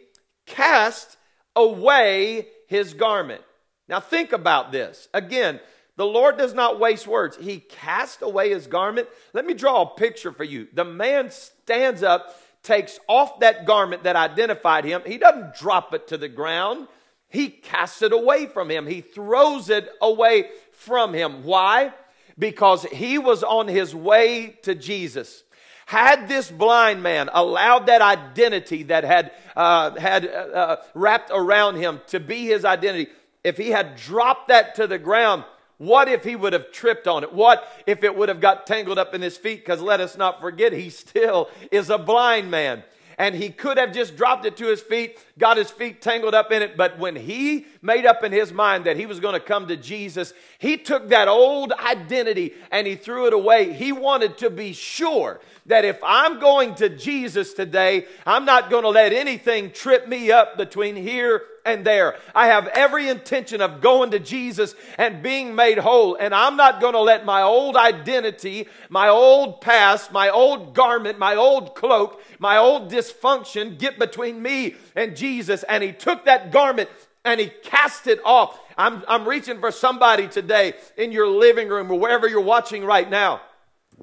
cast 0.46 1.16
away 1.56 2.48
his 2.68 2.94
garment. 2.94 3.42
Now, 3.88 4.00
think 4.00 4.32
about 4.32 4.72
this. 4.72 5.08
Again, 5.12 5.60
the 5.96 6.06
Lord 6.06 6.38
does 6.38 6.54
not 6.54 6.80
waste 6.80 7.06
words. 7.06 7.36
He 7.36 7.60
cast 7.60 8.22
away 8.22 8.50
his 8.50 8.66
garment. 8.66 9.08
Let 9.32 9.46
me 9.46 9.54
draw 9.54 9.82
a 9.82 9.94
picture 9.94 10.32
for 10.32 10.44
you. 10.44 10.66
The 10.72 10.84
man 10.84 11.30
stands 11.30 12.02
up, 12.02 12.40
takes 12.62 12.98
off 13.08 13.40
that 13.40 13.66
garment 13.66 14.02
that 14.04 14.16
identified 14.16 14.84
him. 14.84 15.02
He 15.06 15.18
doesn't 15.18 15.54
drop 15.54 15.94
it 15.94 16.08
to 16.08 16.16
the 16.16 16.28
ground. 16.28 16.88
He 17.34 17.48
casts 17.48 18.00
it 18.02 18.12
away 18.12 18.46
from 18.46 18.70
him. 18.70 18.86
He 18.86 19.00
throws 19.00 19.68
it 19.68 19.88
away 20.00 20.50
from 20.72 21.12
him. 21.12 21.44
Why? 21.44 21.92
Because 22.38 22.84
he 22.84 23.18
was 23.18 23.42
on 23.42 23.68
his 23.68 23.94
way 23.94 24.58
to 24.62 24.74
Jesus. 24.74 25.42
Had 25.86 26.28
this 26.28 26.50
blind 26.50 27.02
man 27.02 27.28
allowed 27.32 27.86
that 27.86 28.00
identity 28.00 28.84
that 28.84 29.04
had, 29.04 29.32
uh, 29.54 29.98
had 29.98 30.26
uh, 30.26 30.30
uh, 30.30 30.76
wrapped 30.94 31.30
around 31.32 31.76
him 31.76 32.00
to 32.06 32.20
be 32.20 32.46
his 32.46 32.64
identity, 32.64 33.10
if 33.42 33.58
he 33.58 33.68
had 33.70 33.96
dropped 33.96 34.48
that 34.48 34.76
to 34.76 34.86
the 34.86 34.98
ground, 34.98 35.44
what 35.76 36.08
if 36.08 36.24
he 36.24 36.36
would 36.36 36.52
have 36.52 36.72
tripped 36.72 37.06
on 37.06 37.24
it? 37.24 37.32
What 37.32 37.68
if 37.86 38.04
it 38.04 38.16
would 38.16 38.28
have 38.28 38.40
got 38.40 38.66
tangled 38.66 38.98
up 38.98 39.14
in 39.14 39.20
his 39.20 39.36
feet? 39.36 39.60
Because 39.60 39.82
let 39.82 40.00
us 40.00 40.16
not 40.16 40.40
forget, 40.40 40.72
he 40.72 40.88
still 40.88 41.50
is 41.70 41.90
a 41.90 41.98
blind 41.98 42.50
man 42.50 42.84
and 43.18 43.34
he 43.34 43.50
could 43.50 43.78
have 43.78 43.92
just 43.92 44.16
dropped 44.16 44.44
it 44.44 44.56
to 44.58 44.66
his 44.66 44.80
feet, 44.80 45.18
got 45.38 45.56
his 45.56 45.70
feet 45.70 46.00
tangled 46.00 46.34
up 46.34 46.52
in 46.52 46.62
it. 46.62 46.76
But 46.76 46.98
when 46.98 47.16
he 47.16 47.66
made 47.82 48.06
up 48.06 48.24
in 48.24 48.32
his 48.32 48.52
mind 48.52 48.84
that 48.84 48.96
he 48.96 49.06
was 49.06 49.20
going 49.20 49.34
to 49.34 49.40
come 49.40 49.68
to 49.68 49.76
Jesus, 49.76 50.32
he 50.58 50.76
took 50.76 51.08
that 51.08 51.28
old 51.28 51.72
identity 51.72 52.54
and 52.70 52.86
he 52.86 52.96
threw 52.96 53.26
it 53.26 53.32
away. 53.32 53.72
He 53.72 53.92
wanted 53.92 54.38
to 54.38 54.50
be 54.50 54.72
sure 54.72 55.40
that 55.66 55.84
if 55.84 55.98
I'm 56.02 56.40
going 56.40 56.74
to 56.76 56.88
Jesus 56.88 57.54
today, 57.54 58.06
I'm 58.26 58.44
not 58.44 58.70
going 58.70 58.82
to 58.82 58.90
let 58.90 59.12
anything 59.12 59.70
trip 59.70 60.08
me 60.08 60.30
up 60.30 60.56
between 60.56 60.96
here 60.96 61.42
and 61.64 61.84
there. 61.84 62.16
I 62.34 62.48
have 62.48 62.66
every 62.68 63.08
intention 63.08 63.60
of 63.60 63.80
going 63.80 64.10
to 64.10 64.18
Jesus 64.18 64.74
and 64.98 65.22
being 65.22 65.54
made 65.54 65.78
whole. 65.78 66.16
And 66.16 66.34
I'm 66.34 66.56
not 66.56 66.80
going 66.80 66.92
to 66.94 67.00
let 67.00 67.24
my 67.24 67.42
old 67.42 67.76
identity, 67.76 68.68
my 68.88 69.08
old 69.08 69.60
past, 69.60 70.12
my 70.12 70.30
old 70.30 70.74
garment, 70.74 71.18
my 71.18 71.36
old 71.36 71.74
cloak, 71.74 72.22
my 72.38 72.56
old 72.56 72.90
dysfunction 72.90 73.78
get 73.78 73.98
between 73.98 74.42
me 74.42 74.74
and 74.94 75.16
Jesus. 75.16 75.62
And 75.64 75.82
he 75.82 75.92
took 75.92 76.26
that 76.26 76.52
garment 76.52 76.90
and 77.24 77.40
he 77.40 77.48
cast 77.62 78.06
it 78.06 78.20
off. 78.24 78.58
I'm, 78.76 79.02
I'm 79.08 79.26
reaching 79.26 79.60
for 79.60 79.70
somebody 79.70 80.28
today 80.28 80.74
in 80.96 81.12
your 81.12 81.28
living 81.28 81.68
room 81.68 81.90
or 81.90 81.98
wherever 81.98 82.28
you're 82.28 82.40
watching 82.40 82.84
right 82.84 83.08
now 83.08 83.40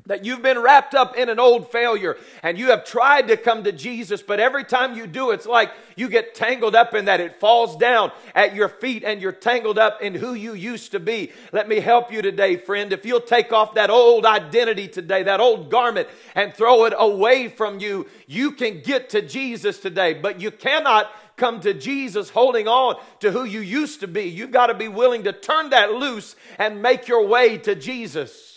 that 0.07 0.25
you've 0.25 0.41
been 0.41 0.60
wrapped 0.60 0.95
up 0.95 1.15
in 1.15 1.29
an 1.29 1.39
old 1.39 1.71
failure 1.71 2.17
and 2.43 2.57
you 2.57 2.67
have 2.67 2.83
tried 2.83 3.27
to 3.27 3.38
come 3.38 3.63
to 3.63 3.71
Jesus, 3.71 4.21
but 4.21 4.39
every 4.39 4.63
time 4.63 4.95
you 4.95 5.07
do, 5.07 5.31
it's 5.31 5.45
like 5.45 5.71
you 5.95 6.10
get 6.10 6.36
tangled 6.36 6.75
up 6.75 6.93
in 6.93 7.05
that. 7.05 7.19
It 7.19 7.39
falls 7.39 7.77
down 7.77 8.12
at 8.36 8.55
your 8.55 8.67
feet 8.67 9.03
and 9.03 9.21
you're 9.21 9.31
tangled 9.31 9.77
up 9.77 10.01
in 10.01 10.15
who 10.15 10.33
you 10.33 10.53
used 10.53 10.91
to 10.91 11.00
be. 11.00 11.31
Let 11.53 11.69
me 11.69 11.79
help 11.79 12.12
you 12.12 12.21
today, 12.21 12.57
friend. 12.57 12.91
If 12.91 13.05
you'll 13.05 13.21
take 13.21 13.53
off 13.53 13.75
that 13.75 13.89
old 13.89 14.25
identity 14.25 14.88
today, 14.88 15.24
that 15.24 15.39
old 15.39 15.69
garment, 15.69 16.10
and 16.36 16.53
throw 16.53 16.86
it 16.86 16.93
away 16.98 17.48
from 17.48 17.79
you, 17.79 18.07
you 18.27 18.51
can 18.51 18.81
get 18.81 19.10
to 19.12 19.21
Jesus 19.21 19.79
today, 19.79 20.13
but 20.13 20.41
you 20.41 20.51
cannot 20.51 21.12
come 21.38 21.60
to 21.62 21.74
Jesus 21.74 22.29
holding 22.29 22.67
on 22.67 22.95
to 23.19 23.31
who 23.31 23.45
you 23.45 23.62
used 23.62 24.01
to 24.01 24.07
be. 24.07 24.24
You've 24.24 24.51
got 24.51 24.67
to 24.67 24.74
be 24.74 24.88
willing 24.88 25.24
to 25.24 25.33
turn 25.33 25.69
that 25.69 25.93
loose 25.93 26.36
and 26.57 26.81
make 26.81 27.07
your 27.07 27.25
way 27.27 27.57
to 27.60 27.75
Jesus. 27.75 28.50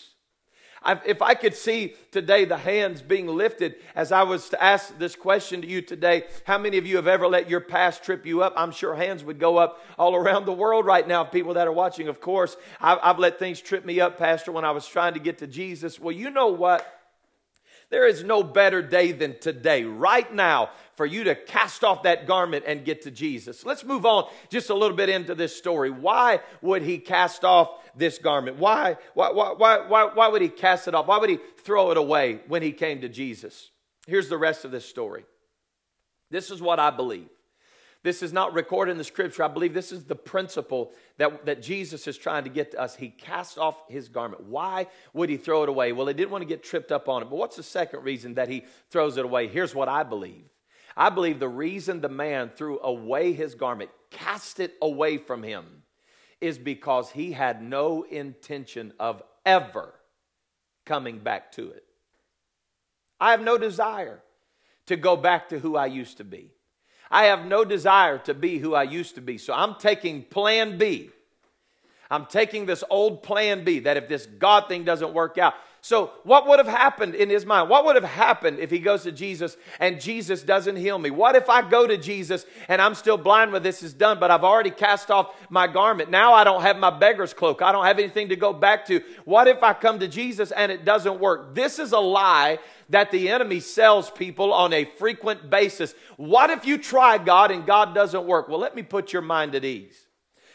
I, 0.85 1.01
if 1.05 1.21
I 1.21 1.33
could 1.33 1.55
see 1.55 1.95
today 2.11 2.45
the 2.45 2.57
hands 2.57 3.01
being 3.01 3.27
lifted 3.27 3.75
as 3.95 4.11
I 4.11 4.23
was 4.23 4.49
to 4.49 4.63
ask 4.63 4.97
this 4.99 5.15
question 5.15 5.61
to 5.61 5.67
you 5.67 5.81
today, 5.81 6.25
how 6.45 6.59
many 6.59 6.77
of 6.77 6.85
you 6.85 6.97
have 6.97 7.07
ever 7.07 7.27
let 7.27 7.49
your 7.49 7.59
past 7.59 8.03
trip 8.03 8.25
you 8.25 8.43
up? 8.43 8.53
I'm 8.55 8.71
sure 8.71 8.93
hands 8.93 9.23
would 9.23 9.39
go 9.39 9.57
up 9.57 9.83
all 9.97 10.15
around 10.15 10.45
the 10.45 10.53
world 10.53 10.85
right 10.85 11.07
now, 11.07 11.23
people 11.23 11.55
that 11.55 11.67
are 11.67 11.73
watching. 11.73 12.07
Of 12.07 12.21
course, 12.21 12.55
I've, 12.79 12.99
I've 13.01 13.19
let 13.19 13.39
things 13.39 13.59
trip 13.59 13.83
me 13.83 13.99
up, 13.99 14.19
Pastor, 14.19 14.51
when 14.51 14.63
I 14.63 14.71
was 14.71 14.87
trying 14.87 15.15
to 15.15 15.19
get 15.19 15.39
to 15.39 15.47
Jesus. 15.47 15.99
Well, 15.99 16.15
you 16.15 16.29
know 16.29 16.49
what? 16.49 16.87
There 17.89 18.07
is 18.07 18.23
no 18.23 18.41
better 18.41 18.81
day 18.81 19.11
than 19.11 19.37
today, 19.39 19.83
right 19.83 20.31
now, 20.33 20.71
for 20.95 21.05
you 21.05 21.25
to 21.25 21.35
cast 21.35 21.83
off 21.83 22.03
that 22.03 22.25
garment 22.25 22.65
and 22.67 22.83
get 22.83 23.03
to 23.03 23.11
Jesus. 23.11 23.65
Let's 23.65 23.83
move 23.83 24.05
on 24.05 24.29
just 24.49 24.69
a 24.69 24.73
little 24.73 24.97
bit 24.97 25.09
into 25.09 25.35
this 25.35 25.55
story. 25.55 25.91
Why 25.91 26.39
would 26.61 26.81
he 26.81 26.97
cast 26.97 27.43
off 27.43 27.69
this 27.95 28.17
garment? 28.17 28.57
Why, 28.57 28.97
why, 29.13 29.31
why, 29.31 29.85
why, 29.87 30.09
why 30.13 30.27
would 30.27 30.41
he 30.41 30.49
cast 30.49 30.87
it 30.87 30.95
off? 30.95 31.07
Why 31.07 31.17
would 31.17 31.29
he 31.29 31.39
throw 31.63 31.91
it 31.91 31.97
away 31.97 32.41
when 32.47 32.61
he 32.61 32.71
came 32.71 33.01
to 33.01 33.09
Jesus? 33.09 33.71
Here's 34.07 34.29
the 34.29 34.37
rest 34.37 34.65
of 34.65 34.71
this 34.71 34.85
story. 34.85 35.25
This 36.31 36.51
is 36.51 36.61
what 36.61 36.79
I 36.79 36.89
believe. 36.89 37.29
This 38.03 38.21
is 38.21 38.31
not 38.31 38.53
recorded 38.53 38.91
in 38.91 38.99
the 38.99 39.03
scripture. 39.03 39.43
I 39.43 39.47
believe 39.47 39.73
this 39.73 39.91
is 39.91 40.03
the 40.03 40.15
principle 40.15 40.91
that, 41.17 41.47
that 41.47 41.63
Jesus 41.63 42.05
is 42.07 42.19
trying 42.19 42.43
to 42.43 42.51
get 42.51 42.69
to 42.71 42.79
us. 42.79 42.95
He 42.95 43.09
cast 43.09 43.57
off 43.57 43.77
his 43.89 44.09
garment. 44.09 44.43
Why 44.43 44.85
would 45.13 45.27
he 45.27 45.37
throw 45.37 45.63
it 45.63 45.69
away? 45.69 45.91
Well, 45.91 46.05
he 46.05 46.13
didn't 46.13 46.29
want 46.29 46.43
to 46.43 46.47
get 46.47 46.63
tripped 46.63 46.91
up 46.91 47.09
on 47.09 47.23
it. 47.23 47.31
But 47.31 47.37
what's 47.37 47.55
the 47.55 47.63
second 47.63 48.03
reason 48.03 48.35
that 48.35 48.47
he 48.47 48.65
throws 48.91 49.17
it 49.17 49.25
away? 49.25 49.47
Here's 49.47 49.73
what 49.73 49.89
I 49.89 50.03
believe. 50.03 50.43
I 50.95 51.09
believe 51.09 51.39
the 51.39 51.49
reason 51.49 51.99
the 51.99 52.07
man 52.07 52.51
threw 52.55 52.79
away 52.79 53.33
his 53.33 53.55
garment, 53.55 53.89
cast 54.11 54.59
it 54.59 54.75
away 54.83 55.17
from 55.17 55.41
him, 55.41 55.65
is 56.41 56.57
because 56.57 57.11
he 57.11 57.31
had 57.31 57.61
no 57.61 58.03
intention 58.03 58.93
of 58.99 59.21
ever 59.45 59.93
coming 60.85 61.19
back 61.19 61.51
to 61.53 61.71
it. 61.71 61.83
I 63.19 63.31
have 63.31 63.41
no 63.41 63.57
desire 63.57 64.21
to 64.87 64.95
go 64.95 65.15
back 65.15 65.49
to 65.49 65.59
who 65.59 65.75
I 65.75 65.87
used 65.87 66.17
to 66.17 66.23
be. 66.23 66.51
I 67.09 67.25
have 67.25 67.45
no 67.45 67.63
desire 67.63 68.17
to 68.19 68.33
be 68.33 68.57
who 68.57 68.73
I 68.73 68.83
used 68.83 69.15
to 69.15 69.21
be. 69.21 69.37
So 69.37 69.53
I'm 69.53 69.75
taking 69.75 70.23
plan 70.23 70.77
B. 70.77 71.11
I'm 72.09 72.25
taking 72.25 72.65
this 72.65 72.83
old 72.89 73.23
plan 73.23 73.63
B 73.63 73.79
that 73.79 73.97
if 73.97 74.07
this 74.07 74.25
God 74.25 74.67
thing 74.67 74.83
doesn't 74.83 75.13
work 75.13 75.37
out, 75.37 75.55
so, 75.85 76.13
what 76.23 76.47
would 76.47 76.57
have 76.57 76.67
happened 76.67 77.13
in 77.13 77.29
his 77.29 77.45
mind? 77.45 77.69
What 77.69 77.85
would 77.85 77.93
have 77.93 78.03
happened 78.03 78.57
if 78.57 78.71
he 78.71 78.79
goes 78.79 79.03
to 79.03 79.11
Jesus 79.11 79.55
and 79.79 80.01
Jesus 80.01 80.41
doesn't 80.41 80.77
heal 80.77 80.97
me? 80.97 81.11
What 81.11 81.35
if 81.35 81.47
I 81.47 81.61
go 81.61 81.85
to 81.85 81.95
Jesus 81.95 82.43
and 82.67 82.81
I'm 82.81 82.95
still 82.95 83.17
blind 83.17 83.51
when 83.51 83.61
this 83.61 83.83
is 83.83 83.93
done, 83.93 84.19
but 84.19 84.31
I've 84.31 84.43
already 84.43 84.71
cast 84.71 85.11
off 85.11 85.35
my 85.51 85.67
garment? 85.67 86.09
Now 86.09 86.33
I 86.33 86.43
don't 86.43 86.63
have 86.63 86.77
my 86.77 86.89
beggar's 86.89 87.35
cloak. 87.35 87.61
I 87.61 87.71
don't 87.71 87.85
have 87.85 87.99
anything 87.99 88.29
to 88.29 88.35
go 88.35 88.51
back 88.51 88.87
to. 88.87 88.99
What 89.25 89.47
if 89.47 89.61
I 89.61 89.73
come 89.73 89.99
to 89.99 90.07
Jesus 90.07 90.49
and 90.49 90.71
it 90.71 90.85
doesn't 90.85 91.19
work? 91.19 91.53
This 91.53 91.77
is 91.77 91.91
a 91.91 91.99
lie 91.99 92.57
that 92.89 93.11
the 93.11 93.29
enemy 93.29 93.59
sells 93.59 94.09
people 94.09 94.53
on 94.53 94.73
a 94.73 94.85
frequent 94.85 95.51
basis. 95.51 95.93
What 96.17 96.49
if 96.49 96.65
you 96.65 96.79
try 96.79 97.19
God 97.19 97.51
and 97.51 97.63
God 97.63 97.93
doesn't 97.93 98.25
work? 98.25 98.49
Well, 98.49 98.57
let 98.57 98.75
me 98.75 98.81
put 98.81 99.13
your 99.13 99.21
mind 99.21 99.53
at 99.53 99.63
ease. 99.63 100.07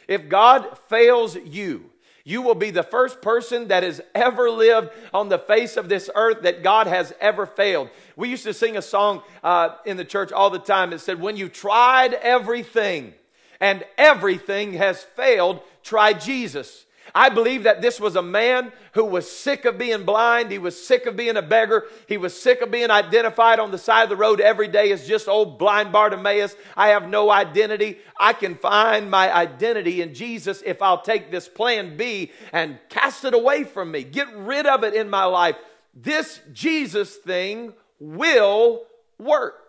If 0.08 0.28
God 0.28 0.76
fails 0.88 1.36
you, 1.36 1.89
you 2.24 2.42
will 2.42 2.54
be 2.54 2.70
the 2.70 2.82
first 2.82 3.22
person 3.22 3.68
that 3.68 3.82
has 3.82 4.00
ever 4.14 4.50
lived 4.50 4.90
on 5.12 5.28
the 5.28 5.38
face 5.38 5.76
of 5.76 5.88
this 5.88 6.10
earth 6.14 6.42
that 6.42 6.62
God 6.62 6.86
has 6.86 7.12
ever 7.20 7.46
failed. 7.46 7.90
We 8.16 8.28
used 8.28 8.44
to 8.44 8.54
sing 8.54 8.76
a 8.76 8.82
song 8.82 9.22
uh, 9.42 9.76
in 9.86 9.96
the 9.96 10.04
church 10.04 10.32
all 10.32 10.50
the 10.50 10.58
time. 10.58 10.92
It 10.92 11.00
said, 11.00 11.20
When 11.20 11.36
you 11.36 11.48
tried 11.48 12.14
everything 12.14 13.14
and 13.60 13.84
everything 13.96 14.74
has 14.74 15.02
failed, 15.02 15.60
try 15.82 16.12
Jesus. 16.12 16.84
I 17.14 17.28
believe 17.28 17.64
that 17.64 17.82
this 17.82 17.98
was 17.98 18.16
a 18.16 18.22
man 18.22 18.72
who 18.92 19.04
was 19.04 19.30
sick 19.30 19.64
of 19.64 19.78
being 19.78 20.04
blind. 20.04 20.50
He 20.50 20.58
was 20.58 20.80
sick 20.80 21.06
of 21.06 21.16
being 21.16 21.36
a 21.36 21.42
beggar. 21.42 21.86
He 22.06 22.16
was 22.16 22.40
sick 22.40 22.60
of 22.60 22.70
being 22.70 22.90
identified 22.90 23.58
on 23.58 23.70
the 23.70 23.78
side 23.78 24.04
of 24.04 24.08
the 24.08 24.16
road 24.16 24.40
every 24.40 24.68
day 24.68 24.92
as 24.92 25.06
just 25.06 25.28
old 25.28 25.58
blind 25.58 25.92
Bartimaeus. 25.92 26.54
I 26.76 26.88
have 26.88 27.08
no 27.08 27.30
identity. 27.30 27.98
I 28.18 28.32
can 28.32 28.54
find 28.54 29.10
my 29.10 29.34
identity 29.34 30.02
in 30.02 30.14
Jesus 30.14 30.62
if 30.64 30.82
I'll 30.82 31.02
take 31.02 31.30
this 31.30 31.48
plan 31.48 31.96
B 31.96 32.32
and 32.52 32.78
cast 32.88 33.24
it 33.24 33.34
away 33.34 33.64
from 33.64 33.90
me, 33.90 34.04
get 34.04 34.34
rid 34.36 34.66
of 34.66 34.84
it 34.84 34.94
in 34.94 35.10
my 35.10 35.24
life. 35.24 35.56
This 35.94 36.40
Jesus 36.52 37.16
thing 37.16 37.72
will 37.98 38.82
work. 39.18 39.68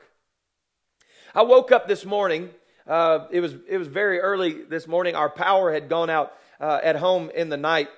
I 1.34 1.44
woke 1.44 1.72
up 1.72 1.88
this 1.88 2.06
morning. 2.06 2.50
Uh, 2.88 3.28
it 3.32 3.40
was 3.40 3.56
it 3.68 3.78
was 3.78 3.88
very 3.88 4.20
early 4.20 4.64
this 4.64 4.88
morning. 4.88 5.16
Our 5.16 5.30
power 5.30 5.72
had 5.72 5.88
gone 5.88 6.10
out 6.10 6.34
uh, 6.62 6.80
at 6.84 6.96
home 6.96 7.32
in 7.34 7.50
the 7.50 7.58
night 7.58 7.90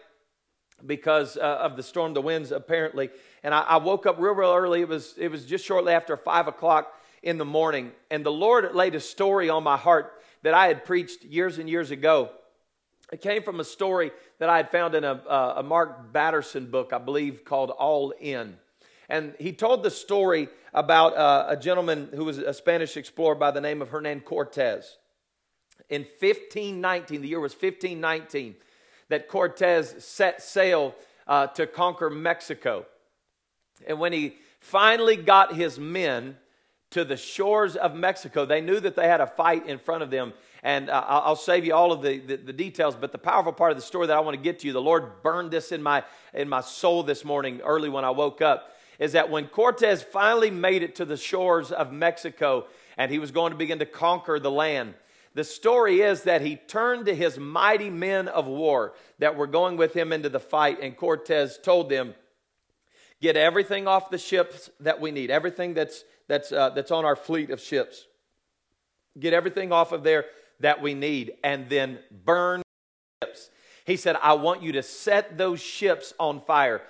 because 0.86 1.38
uh, 1.38 1.41
of 1.41 1.75
the 1.75 1.84
storm, 1.84 2.13
the 2.13 2.22
winds 2.22 2.51
apparently. 2.51 3.10
And 3.43 3.53
I, 3.53 3.62
I, 3.62 3.77
woke 3.77 4.05
up 4.05 4.20
real, 4.20 4.34
real 4.34 4.53
early. 4.53 4.82
It 4.82 4.88
was 4.88 5.13
it 5.17 5.29
was 5.29 5.46
just 5.46 5.65
shortly 5.65 5.93
after 5.93 6.17
five 6.17 6.48
o'clock 6.48 6.91
in 7.22 7.38
the 7.38 7.46
morning, 7.46 7.91
and 8.10 8.25
the 8.25 8.32
Lord 8.32 8.74
laid 8.74 8.96
a 8.96 9.00
story 9.00 9.50
on 9.50 9.63
my 9.63 9.77
heart 9.77 10.22
that 10.41 10.53
I 10.53 10.67
had 10.67 10.84
preached 10.84 11.24
years 11.24 11.58
and 11.58 11.70
years 11.70 11.91
ago. 11.91 12.32
It 13.12 13.22
came 13.22 13.43
from 13.43 13.60
a 13.60 13.63
story 13.63 14.12
that 14.39 14.50
I 14.50 14.58
had 14.58 14.72
found 14.72 14.96
in 14.96 15.03
a, 15.03 15.13
a 15.58 15.63
Mark 15.63 16.12
Batterson 16.12 16.72
book, 16.72 16.91
I 16.93 16.98
believe, 16.98 17.46
called 17.46 17.70
All 17.70 18.12
In. 18.20 18.58
And 19.08 19.36
he 19.39 19.53
told 19.53 19.84
the 19.84 19.91
story 19.91 20.50
about 20.74 21.15
uh, 21.15 21.46
a 21.50 21.55
gentleman 21.55 22.10
who 22.13 22.25
was 22.25 22.39
a 22.39 22.53
Spanish 22.53 22.98
explorer 22.98 23.36
by 23.36 23.51
the 23.51 23.62
name 23.62 23.82
of 23.82 23.89
Hernan 23.89 24.22
Cortez. 24.22 24.98
In 25.89 26.01
1519, 26.01 27.22
the 27.22 27.27
year 27.27 27.39
was 27.39 27.53
1519, 27.53 28.56
that 29.10 29.27
Cortez 29.27 29.96
set 30.03 30.42
sail 30.42 30.96
uh, 31.27 31.48
to 31.48 31.68
conquer 31.68 32.10
Mexico. 32.10 32.86
And 33.88 34.00
when 34.00 34.13
he 34.13 34.38
finally 34.60 35.15
got 35.15 35.56
his 35.56 35.80
men 35.80 36.38
to 36.92 37.03
the 37.03 37.18
shores 37.18 37.75
of 37.75 37.96
Mexico, 37.96 38.46
they 38.46 38.62
knew 38.62 38.80
that 38.80 38.96
they 38.96 39.08
had 39.08 39.22
a 39.22 39.27
fight 39.27 39.68
in 39.68 39.80
front 39.80 40.03
of 40.03 40.10
them. 40.10 40.34
And 40.62 40.89
uh, 40.89 41.03
I'll 41.08 41.36
save 41.36 41.65
you 41.65 41.74
all 41.74 41.92
of 41.92 42.01
the, 42.01 42.20
the, 42.20 42.38
the, 42.38 42.53
details, 42.53 42.96
but 42.96 43.12
the 43.12 43.18
powerful 43.18 43.51
part 43.51 43.72
of 43.72 43.77
the 43.77 43.84
story 43.84 44.08
that 44.08 44.15
I 44.15 44.22
want 44.22 44.38
to 44.38 44.42
get 44.42 44.60
to 44.60 44.68
you, 44.68 44.74
the 44.74 44.82
Lord 44.82 45.22
burned 45.22 45.51
this 45.51 45.74
in 45.74 45.84
my, 45.84 46.03
in 46.34 46.48
my 46.48 46.62
soul 46.62 47.03
this 47.03 47.25
morning 47.25 47.60
early 47.62 47.89
when 47.89 48.06
I 48.06 48.12
woke 48.12 48.42
up 48.42 48.74
is 49.00 49.13
that 49.13 49.30
when 49.30 49.48
Cortez 49.48 50.03
finally 50.03 50.51
made 50.51 50.84
it 50.84 50.96
to 50.96 51.06
the 51.06 51.18
shores 51.18 51.72
of 51.72 51.92
Mexico 51.92 52.68
and 52.96 53.12
he 53.12 53.20
was 53.20 53.32
going 53.32 53.51
to 53.51 53.58
begin 53.58 53.80
to 53.80 53.86
conquer 53.86 54.39
the 54.39 54.51
land, 54.51 54.94
the 55.36 55.44
story 55.44 56.02
is 56.02 56.24
that 56.24 56.42
he 56.42 56.56
turned 56.56 57.06
to 57.08 57.16
his 57.16 57.38
mighty 57.38 57.90
men 57.90 58.28
of 58.28 58.46
war 58.46 58.94
that 59.20 59.36
were 59.36 59.48
going 59.48 59.78
with 59.78 59.94
him 59.94 60.13
into 60.13 60.30
the 60.30 60.40
fight, 60.40 60.80
and 60.82 60.96
Cortez 60.96 61.58
told 61.58 61.90
them, 61.90 62.13
Get 63.22 63.38
everything 63.38 63.88
off 63.88 64.10
the 64.10 64.18
ships 64.18 64.70
that 64.82 65.00
we 65.00 65.12
need, 65.12 65.32
everything 65.32 65.74
that's, 65.74 66.04
that's, 66.28 66.52
uh, 66.52 66.72
that's 66.72 66.92
on 66.92 67.06
our 67.06 67.16
fleet 67.16 67.52
of 67.52 67.62
ships. 67.62 68.06
Get 69.18 69.34
everything 69.34 69.72
off 69.72 69.94
of 69.94 70.04
there 70.04 70.25
that 70.60 70.82
we 70.82 70.94
need, 70.94 71.32
and 71.44 71.70
then 71.70 72.00
burn 72.12 72.62
ships. 73.24 73.50
He 73.86 73.96
said, 73.96 74.18
I 74.22 74.34
want 74.34 74.62
you 74.62 74.74
to 74.74 74.84
set 74.84 75.38
those 75.38 75.62
ships 75.62 76.13
on 76.20 76.42
fire 76.42 76.82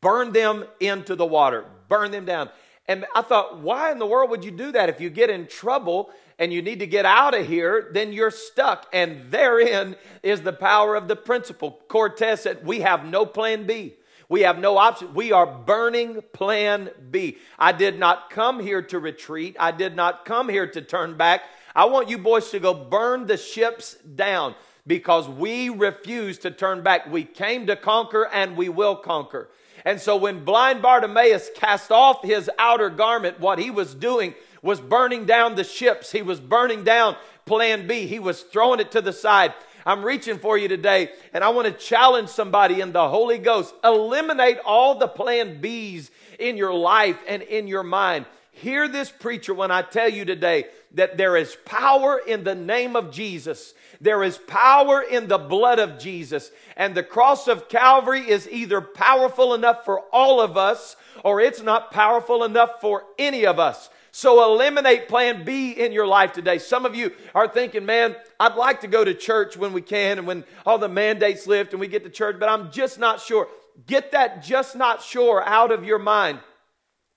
burn 0.00 0.32
them 0.32 0.64
into 0.80 1.16
the 1.16 1.26
water, 1.26 1.64
burn 1.88 2.10
them 2.10 2.24
down. 2.24 2.50
And 2.86 3.06
I 3.14 3.22
thought, 3.22 3.60
why 3.60 3.92
in 3.92 3.98
the 3.98 4.06
world 4.06 4.30
would 4.30 4.44
you 4.44 4.50
do 4.50 4.72
that? 4.72 4.88
If 4.88 5.00
you 5.00 5.08
get 5.08 5.30
in 5.30 5.46
trouble 5.46 6.10
and 6.38 6.52
you 6.52 6.62
need 6.62 6.80
to 6.80 6.86
get 6.86 7.04
out 7.04 7.34
of 7.34 7.46
here, 7.46 7.90
then 7.92 8.12
you're 8.12 8.30
stuck. 8.30 8.86
And 8.92 9.30
therein 9.30 9.96
is 10.22 10.42
the 10.42 10.52
power 10.52 10.94
of 10.94 11.08
the 11.08 11.16
principle. 11.16 11.80
Cortez 11.88 12.42
said, 12.42 12.66
We 12.66 12.80
have 12.80 13.04
no 13.04 13.26
plan 13.26 13.66
B. 13.66 13.94
We 14.28 14.42
have 14.42 14.58
no 14.58 14.78
option. 14.78 15.12
We 15.12 15.32
are 15.32 15.46
burning 15.46 16.22
plan 16.32 16.90
B. 17.10 17.36
I 17.58 17.72
did 17.72 17.98
not 17.98 18.30
come 18.30 18.60
here 18.60 18.80
to 18.80 18.98
retreat. 18.98 19.56
I 19.60 19.72
did 19.72 19.94
not 19.94 20.24
come 20.24 20.48
here 20.48 20.66
to 20.66 20.80
turn 20.80 21.16
back. 21.16 21.42
I 21.74 21.84
want 21.84 22.08
you 22.08 22.18
boys 22.18 22.50
to 22.50 22.60
go 22.60 22.72
burn 22.72 23.26
the 23.26 23.36
ships 23.36 23.94
down 23.96 24.54
because 24.86 25.28
we 25.28 25.68
refuse 25.68 26.38
to 26.38 26.50
turn 26.50 26.82
back. 26.82 27.10
We 27.10 27.24
came 27.24 27.66
to 27.66 27.76
conquer 27.76 28.26
and 28.32 28.56
we 28.56 28.68
will 28.68 28.96
conquer. 28.96 29.50
And 29.84 30.00
so 30.00 30.16
when 30.16 30.44
blind 30.44 30.80
Bartimaeus 30.80 31.50
cast 31.54 31.90
off 31.90 32.24
his 32.24 32.50
outer 32.58 32.88
garment, 32.88 33.40
what 33.40 33.58
he 33.58 33.70
was 33.70 33.94
doing 33.94 34.34
was 34.62 34.80
burning 34.80 35.26
down 35.26 35.54
the 35.54 35.64
ships. 35.64 36.10
He 36.12 36.22
was 36.22 36.40
burning 36.40 36.84
down 36.84 37.16
plan 37.44 37.86
B. 37.86 38.06
He 38.06 38.18
was 38.18 38.42
throwing 38.42 38.80
it 38.80 38.92
to 38.92 39.00
the 39.00 39.12
side. 39.12 39.52
I'm 39.84 40.04
reaching 40.04 40.38
for 40.38 40.56
you 40.56 40.68
today, 40.68 41.10
and 41.32 41.42
I 41.42 41.48
want 41.48 41.66
to 41.66 41.72
challenge 41.72 42.28
somebody 42.28 42.80
in 42.80 42.92
the 42.92 43.08
Holy 43.08 43.38
Ghost. 43.38 43.74
Eliminate 43.82 44.58
all 44.64 44.98
the 44.98 45.08
plan 45.08 45.60
Bs 45.60 46.10
in 46.38 46.56
your 46.56 46.72
life 46.72 47.18
and 47.26 47.42
in 47.42 47.66
your 47.66 47.82
mind. 47.82 48.26
Hear 48.52 48.86
this 48.86 49.10
preacher 49.10 49.54
when 49.54 49.70
I 49.70 49.82
tell 49.82 50.08
you 50.08 50.24
today 50.24 50.66
that 50.94 51.16
there 51.16 51.36
is 51.36 51.56
power 51.64 52.20
in 52.24 52.44
the 52.44 52.54
name 52.54 52.96
of 52.96 53.10
Jesus. 53.10 53.74
There 54.00 54.22
is 54.22 54.36
power 54.36 55.00
in 55.00 55.26
the 55.26 55.38
blood 55.38 55.78
of 55.78 55.98
Jesus. 55.98 56.50
And 56.76 56.94
the 56.94 57.02
cross 57.02 57.48
of 57.48 57.68
Calvary 57.68 58.28
is 58.28 58.48
either 58.48 58.82
powerful 58.82 59.54
enough 59.54 59.84
for 59.86 60.00
all 60.12 60.40
of 60.40 60.56
us 60.56 60.96
or 61.24 61.40
it's 61.40 61.62
not 61.62 61.92
powerful 61.92 62.44
enough 62.44 62.80
for 62.80 63.04
any 63.18 63.46
of 63.46 63.58
us. 63.58 63.88
So 64.14 64.44
eliminate 64.44 65.08
plan 65.08 65.42
B 65.42 65.70
in 65.70 65.90
your 65.90 66.06
life 66.06 66.34
today. 66.34 66.58
Some 66.58 66.84
of 66.84 66.94
you 66.94 67.12
are 67.34 67.48
thinking, 67.48 67.86
man, 67.86 68.14
I'd 68.38 68.56
like 68.56 68.82
to 68.82 68.86
go 68.86 69.02
to 69.02 69.14
church 69.14 69.56
when 69.56 69.72
we 69.72 69.80
can 69.80 70.18
and 70.18 70.26
when 70.26 70.44
all 70.66 70.76
the 70.76 70.88
mandates 70.88 71.46
lift 71.46 71.72
and 71.72 71.80
we 71.80 71.88
get 71.88 72.04
to 72.04 72.10
church, 72.10 72.36
but 72.38 72.50
I'm 72.50 72.70
just 72.70 72.98
not 72.98 73.20
sure. 73.20 73.48
Get 73.86 74.12
that 74.12 74.42
just 74.42 74.76
not 74.76 75.02
sure 75.02 75.42
out 75.46 75.72
of 75.72 75.86
your 75.86 75.98
mind. 75.98 76.40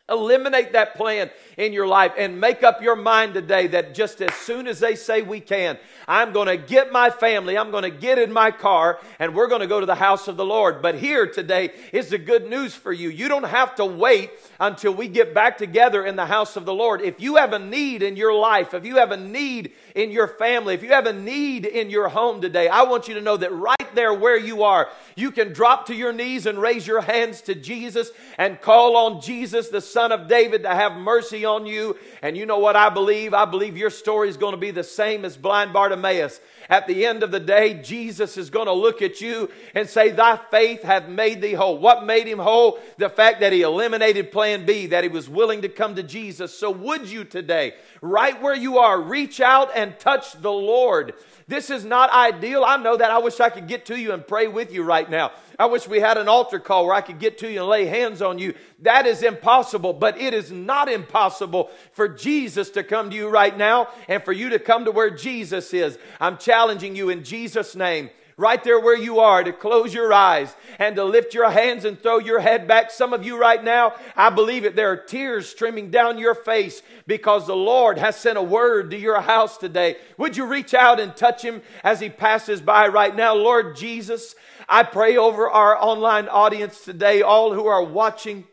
Eliminate 0.07 0.73
that 0.73 0.93
plan 0.95 1.31
in 1.57 1.73
your 1.73 1.87
life 1.87 2.11
and 2.15 2.39
make 2.39 2.61
up 2.61 2.79
your 2.79 2.95
mind 2.95 3.33
today 3.33 3.65
that 3.65 3.95
just 3.95 4.21
as 4.21 4.35
soon 4.35 4.67
as 4.67 4.79
they 4.79 4.93
say 4.93 5.23
we 5.23 5.39
can, 5.39 5.79
I'm 6.07 6.31
going 6.31 6.47
to 6.47 6.57
get 6.57 6.91
my 6.91 7.09
family, 7.09 7.57
I'm 7.57 7.71
going 7.71 7.83
to 7.83 7.89
get 7.89 8.19
in 8.19 8.31
my 8.31 8.51
car, 8.51 8.99
and 9.17 9.33
we're 9.33 9.47
going 9.47 9.61
to 9.61 9.67
go 9.67 9.79
to 9.79 9.85
the 9.87 9.95
house 9.95 10.27
of 10.27 10.37
the 10.37 10.45
Lord. 10.45 10.83
But 10.83 10.93
here 10.93 11.25
today 11.25 11.71
is 11.91 12.09
the 12.09 12.19
good 12.19 12.47
news 12.47 12.75
for 12.75 12.93
you. 12.93 13.09
You 13.09 13.27
don't 13.27 13.45
have 13.45 13.73
to 13.75 13.85
wait 13.85 14.29
until 14.59 14.93
we 14.93 15.07
get 15.07 15.33
back 15.33 15.57
together 15.57 16.05
in 16.05 16.15
the 16.15 16.27
house 16.27 16.55
of 16.55 16.65
the 16.65 16.73
Lord. 16.73 17.01
If 17.01 17.19
you 17.19 17.37
have 17.37 17.53
a 17.53 17.59
need 17.59 18.03
in 18.03 18.15
your 18.15 18.35
life, 18.35 18.75
if 18.75 18.85
you 18.85 18.97
have 18.97 19.11
a 19.11 19.17
need 19.17 19.71
in 19.95 20.11
your 20.11 20.27
family, 20.27 20.75
if 20.75 20.83
you 20.83 20.89
have 20.89 21.07
a 21.07 21.13
need 21.13 21.65
in 21.65 21.89
your 21.89 22.09
home 22.09 22.41
today, 22.41 22.67
I 22.67 22.83
want 22.83 23.07
you 23.07 23.15
to 23.15 23.21
know 23.21 23.37
that 23.37 23.51
right 23.51 23.95
there 23.95 24.13
where 24.13 24.37
you 24.37 24.61
are, 24.61 24.89
you 25.15 25.31
can 25.31 25.51
drop 25.51 25.87
to 25.87 25.95
your 25.95 26.13
knees 26.13 26.45
and 26.45 26.61
raise 26.61 26.85
your 26.85 27.01
hands 27.01 27.41
to 27.43 27.55
Jesus 27.55 28.11
and 28.37 28.61
call 28.61 28.95
on 28.97 29.21
Jesus, 29.21 29.69
the 29.69 29.81
Son 29.95 30.11
of 30.11 30.27
David, 30.27 30.63
to 30.63 30.75
have 30.75 30.97
mercy 30.97 31.45
on 31.45 31.65
you. 31.65 31.95
And 32.21 32.35
you 32.35 32.45
know 32.45 32.59
what 32.59 32.75
I 32.75 32.89
believe? 32.89 33.33
I 33.33 33.45
believe 33.45 33.77
your 33.77 33.89
story 33.89 34.27
is 34.27 34.35
going 34.35 34.51
to 34.51 34.59
be 34.59 34.71
the 34.71 34.83
same 34.83 35.23
as 35.23 35.37
blind 35.37 35.71
Bartimaeus. 35.71 36.41
At 36.69 36.85
the 36.85 37.05
end 37.05 37.23
of 37.23 37.31
the 37.31 37.39
day, 37.39 37.75
Jesus 37.75 38.35
is 38.35 38.49
going 38.49 38.65
to 38.65 38.73
look 38.73 39.01
at 39.01 39.21
you 39.21 39.49
and 39.73 39.87
say, 39.87 40.09
Thy 40.11 40.35
faith 40.51 40.83
hath 40.83 41.07
made 41.07 41.41
thee 41.41 41.53
whole. 41.53 41.77
What 41.77 42.05
made 42.05 42.27
him 42.27 42.39
whole? 42.39 42.77
The 42.97 43.07
fact 43.07 43.39
that 43.39 43.53
he 43.53 43.61
eliminated 43.61 44.33
plan 44.33 44.65
B, 44.65 44.87
that 44.87 45.05
he 45.05 45.09
was 45.09 45.29
willing 45.29 45.61
to 45.61 45.69
come 45.69 45.95
to 45.95 46.03
Jesus. 46.03 46.53
So, 46.53 46.71
would 46.71 47.09
you 47.09 47.23
today, 47.23 47.75
right 48.01 48.41
where 48.41 48.53
you 48.53 48.79
are, 48.79 48.99
reach 48.99 49.39
out 49.39 49.69
and 49.77 49.97
touch 49.97 50.33
the 50.41 50.51
Lord? 50.51 51.13
This 51.47 51.69
is 51.69 51.85
not 51.85 52.11
ideal. 52.11 52.63
I 52.65 52.77
know 52.77 52.97
that. 52.97 53.11
I 53.11 53.19
wish 53.19 53.39
I 53.39 53.49
could 53.49 53.67
get 53.67 53.85
to 53.87 53.99
you 53.99 54.13
and 54.13 54.25
pray 54.25 54.47
with 54.47 54.73
you 54.73 54.83
right 54.83 55.07
now. 55.07 55.31
I 55.59 55.67
wish 55.67 55.87
we 55.87 55.99
had 55.99 56.17
an 56.17 56.27
altar 56.27 56.59
call 56.59 56.85
where 56.85 56.95
I 56.95 57.01
could 57.01 57.19
get 57.19 57.37
to 57.39 57.51
you 57.51 57.59
and 57.59 57.69
lay 57.69 57.85
hands 57.85 58.23
on 58.23 58.39
you. 58.39 58.55
That 58.81 59.05
is 59.05 59.21
impossible, 59.21 59.93
but 59.93 60.19
it 60.19 60.33
is 60.33 60.51
not 60.51 60.89
impossible 60.89 61.69
for 61.91 62.07
Jesus 62.07 62.71
to 62.71 62.83
come 62.83 63.11
to 63.11 63.15
you 63.15 63.29
right 63.29 63.55
now 63.55 63.89
and 64.07 64.23
for 64.23 64.33
you 64.33 64.49
to 64.49 64.59
come 64.59 64.85
to 64.85 64.91
where 64.91 65.11
Jesus 65.11 65.71
is. 65.71 65.99
I'm 66.19 66.37
challenging 66.37 66.95
you 66.95 67.09
in 67.09 67.23
Jesus' 67.23 67.75
name 67.75 68.09
right 68.37 68.63
there 68.63 68.79
where 68.79 68.97
you 68.97 69.19
are 69.19 69.43
to 69.43 69.53
close 69.53 69.93
your 69.93 70.11
eyes 70.11 70.53
and 70.77 70.95
to 70.97 71.03
lift 71.05 71.33
your 71.33 71.49
hands 71.49 71.85
and 71.85 71.99
throw 71.99 72.19
your 72.19 72.39
head 72.39 72.67
back. 72.67 72.91
Some 72.91 73.13
of 73.13 73.25
you 73.25 73.37
right 73.37 73.63
now, 73.63 73.93
I 74.15 74.29
believe 74.29 74.65
it, 74.65 74.75
there 74.75 74.91
are 74.91 74.97
tears 74.97 75.47
streaming 75.47 75.89
down 75.89 76.17
your 76.17 76.35
face 76.35 76.81
because 77.07 77.47
the 77.47 77.55
Lord 77.55 77.97
has 77.97 78.17
sent 78.17 78.37
a 78.37 78.43
word 78.43 78.91
to 78.91 78.97
your 78.97 79.21
house 79.21 79.57
today. 79.57 79.95
Would 80.17 80.35
you 80.35 80.45
reach 80.45 80.73
out 80.73 80.99
and 80.99 81.15
touch 81.15 81.41
him 81.43 81.61
as 81.83 82.01
he 82.01 82.09
passes 82.09 82.61
by 82.61 82.87
right 82.87 83.15
now? 83.15 83.35
Lord 83.35 83.77
Jesus, 83.77 84.35
I 84.67 84.83
pray 84.83 85.15
over 85.15 85.49
our 85.49 85.81
online 85.81 86.27
audience 86.27 86.83
today, 86.83 87.21
all 87.21 87.53
who 87.53 87.67
are 87.67 87.83
watching. 87.83 88.45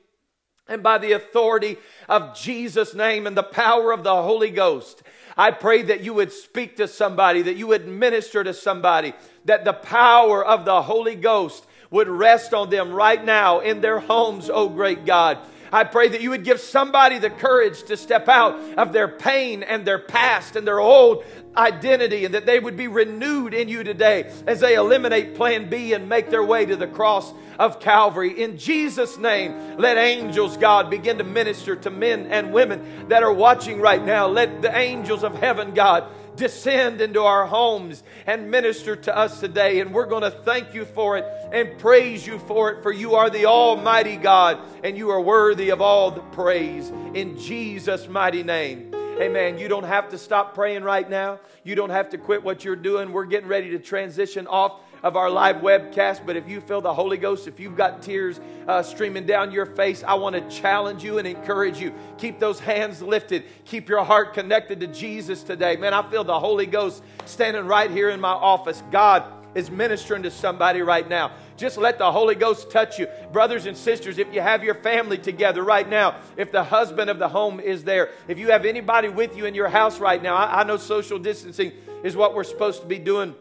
And 0.68 0.82
by 0.82 0.98
the 0.98 1.12
authority 1.12 1.76
of 2.08 2.36
Jesus' 2.36 2.94
name 2.94 3.26
and 3.26 3.36
the 3.36 3.42
power 3.42 3.92
of 3.92 4.04
the 4.04 4.22
Holy 4.22 4.50
Ghost, 4.50 5.02
I 5.36 5.50
pray 5.50 5.82
that 5.82 6.02
you 6.02 6.14
would 6.14 6.32
speak 6.32 6.76
to 6.76 6.88
somebody, 6.88 7.42
that 7.42 7.56
you 7.56 7.68
would 7.68 7.88
minister 7.88 8.44
to 8.44 8.54
somebody, 8.54 9.14
that 9.44 9.64
the 9.64 9.72
power 9.72 10.44
of 10.44 10.64
the 10.64 10.82
Holy 10.82 11.14
Ghost 11.14 11.66
would 11.90 12.08
rest 12.08 12.54
on 12.54 12.70
them 12.70 12.92
right 12.92 13.22
now 13.22 13.60
in 13.60 13.80
their 13.80 14.00
homes, 14.00 14.50
oh 14.52 14.68
great 14.68 15.04
God. 15.04 15.38
I 15.72 15.84
pray 15.84 16.08
that 16.08 16.20
you 16.20 16.30
would 16.30 16.44
give 16.44 16.60
somebody 16.60 17.18
the 17.18 17.30
courage 17.30 17.84
to 17.84 17.96
step 17.96 18.28
out 18.28 18.60
of 18.78 18.92
their 18.92 19.08
pain 19.08 19.62
and 19.62 19.86
their 19.86 19.98
past 19.98 20.54
and 20.54 20.66
their 20.66 20.80
old 20.80 21.24
identity 21.56 22.24
and 22.24 22.34
that 22.34 22.46
they 22.46 22.58
would 22.58 22.76
be 22.76 22.88
renewed 22.88 23.54
in 23.54 23.68
you 23.68 23.82
today 23.82 24.30
as 24.46 24.60
they 24.60 24.74
eliminate 24.74 25.34
plan 25.34 25.68
B 25.68 25.92
and 25.92 26.08
make 26.08 26.30
their 26.30 26.44
way 26.44 26.66
to 26.66 26.76
the 26.76 26.86
cross 26.86 27.32
of 27.58 27.80
Calvary. 27.80 28.42
In 28.42 28.58
Jesus' 28.58 29.18
name, 29.18 29.76
let 29.78 29.96
angels, 29.96 30.56
God, 30.56 30.90
begin 30.90 31.18
to 31.18 31.24
minister 31.24 31.76
to 31.76 31.90
men 31.90 32.26
and 32.26 32.52
women 32.52 33.08
that 33.08 33.22
are 33.22 33.32
watching 33.32 33.80
right 33.80 34.02
now. 34.02 34.26
Let 34.26 34.62
the 34.62 34.76
angels 34.76 35.24
of 35.24 35.34
heaven, 35.34 35.72
God, 35.74 36.04
descend 36.36 37.00
into 37.00 37.22
our 37.22 37.46
homes 37.46 38.02
and 38.26 38.50
minister 38.50 38.96
to 38.96 39.16
us 39.16 39.40
today. 39.40 39.80
And 39.80 39.92
we're 39.92 40.06
going 40.06 40.22
to 40.22 40.30
thank 40.30 40.74
you 40.74 40.84
for 40.84 41.18
it 41.18 41.24
and 41.52 41.78
praise 41.78 42.26
you 42.26 42.38
for 42.40 42.70
it, 42.70 42.82
for 42.82 42.92
you 42.92 43.14
are 43.14 43.30
the 43.30 43.46
Almighty 43.46 44.16
God 44.16 44.58
and 44.82 44.96
you 44.96 45.10
are 45.10 45.20
worthy 45.20 45.70
of 45.70 45.80
all 45.80 46.10
the 46.10 46.20
praise. 46.20 46.90
In 47.14 47.38
Jesus' 47.38 48.08
mighty 48.08 48.42
name. 48.42 48.94
Amen. 49.20 49.58
You 49.58 49.68
don't 49.68 49.84
have 49.84 50.08
to 50.08 50.18
stop 50.18 50.54
praying 50.54 50.82
right 50.82 51.08
now. 51.08 51.38
You 51.64 51.74
don't 51.74 51.90
have 51.90 52.10
to 52.10 52.18
quit 52.18 52.42
what 52.42 52.64
you're 52.64 52.74
doing. 52.74 53.12
We're 53.12 53.26
getting 53.26 53.48
ready 53.48 53.70
to 53.70 53.78
transition 53.78 54.46
off 54.46 54.80
of 55.02 55.16
our 55.16 55.30
live 55.30 55.56
webcast. 55.56 56.24
But 56.24 56.36
if 56.36 56.48
you 56.48 56.60
feel 56.60 56.80
the 56.80 56.94
Holy 56.94 57.16
Ghost, 57.16 57.48
if 57.48 57.58
you've 57.58 57.76
got 57.76 58.02
tears 58.02 58.40
uh, 58.68 58.82
streaming 58.82 59.26
down 59.26 59.50
your 59.50 59.66
face, 59.66 60.04
I 60.04 60.14
want 60.14 60.36
to 60.36 60.56
challenge 60.60 61.02
you 61.02 61.18
and 61.18 61.26
encourage 61.26 61.78
you. 61.80 61.92
Keep 62.18 62.38
those 62.38 62.60
hands 62.60 63.02
lifted. 63.02 63.44
Keep 63.64 63.88
your 63.88 64.04
heart 64.04 64.34
connected 64.34 64.80
to 64.80 64.86
Jesus 64.86 65.42
today. 65.42 65.76
Man, 65.76 65.94
I 65.94 66.08
feel 66.08 66.24
the 66.24 66.38
Holy 66.38 66.66
Ghost 66.66 67.02
standing 67.24 67.66
right 67.66 67.90
here 67.90 68.10
in 68.10 68.20
my 68.20 68.32
office. 68.32 68.82
God 68.90 69.24
is 69.54 69.70
ministering 69.70 70.22
to 70.22 70.30
somebody 70.30 70.80
right 70.80 71.08
now. 71.08 71.32
Just 71.56 71.76
let 71.76 71.98
the 71.98 72.10
Holy 72.10 72.34
Ghost 72.34 72.70
touch 72.70 72.98
you. 72.98 73.06
Brothers 73.32 73.66
and 73.66 73.76
sisters, 73.76 74.18
if 74.18 74.32
you 74.32 74.40
have 74.40 74.64
your 74.64 74.74
family 74.76 75.18
together 75.18 75.62
right 75.62 75.88
now, 75.88 76.16
if 76.36 76.50
the 76.50 76.64
husband 76.64 77.10
of 77.10 77.18
the 77.18 77.28
home 77.28 77.60
is 77.60 77.84
there, 77.84 78.10
if 78.28 78.38
you 78.38 78.50
have 78.50 78.64
anybody 78.64 79.08
with 79.08 79.36
you 79.36 79.44
in 79.44 79.54
your 79.54 79.68
house 79.68 80.00
right 80.00 80.22
now, 80.22 80.34
I, 80.34 80.60
I 80.60 80.64
know 80.64 80.78
social 80.78 81.18
distancing 81.18 81.72
is 82.02 82.16
what 82.16 82.34
we're 82.34 82.44
supposed 82.44 82.80
to 82.80 82.86
be 82.86 82.98
doing 82.98 83.34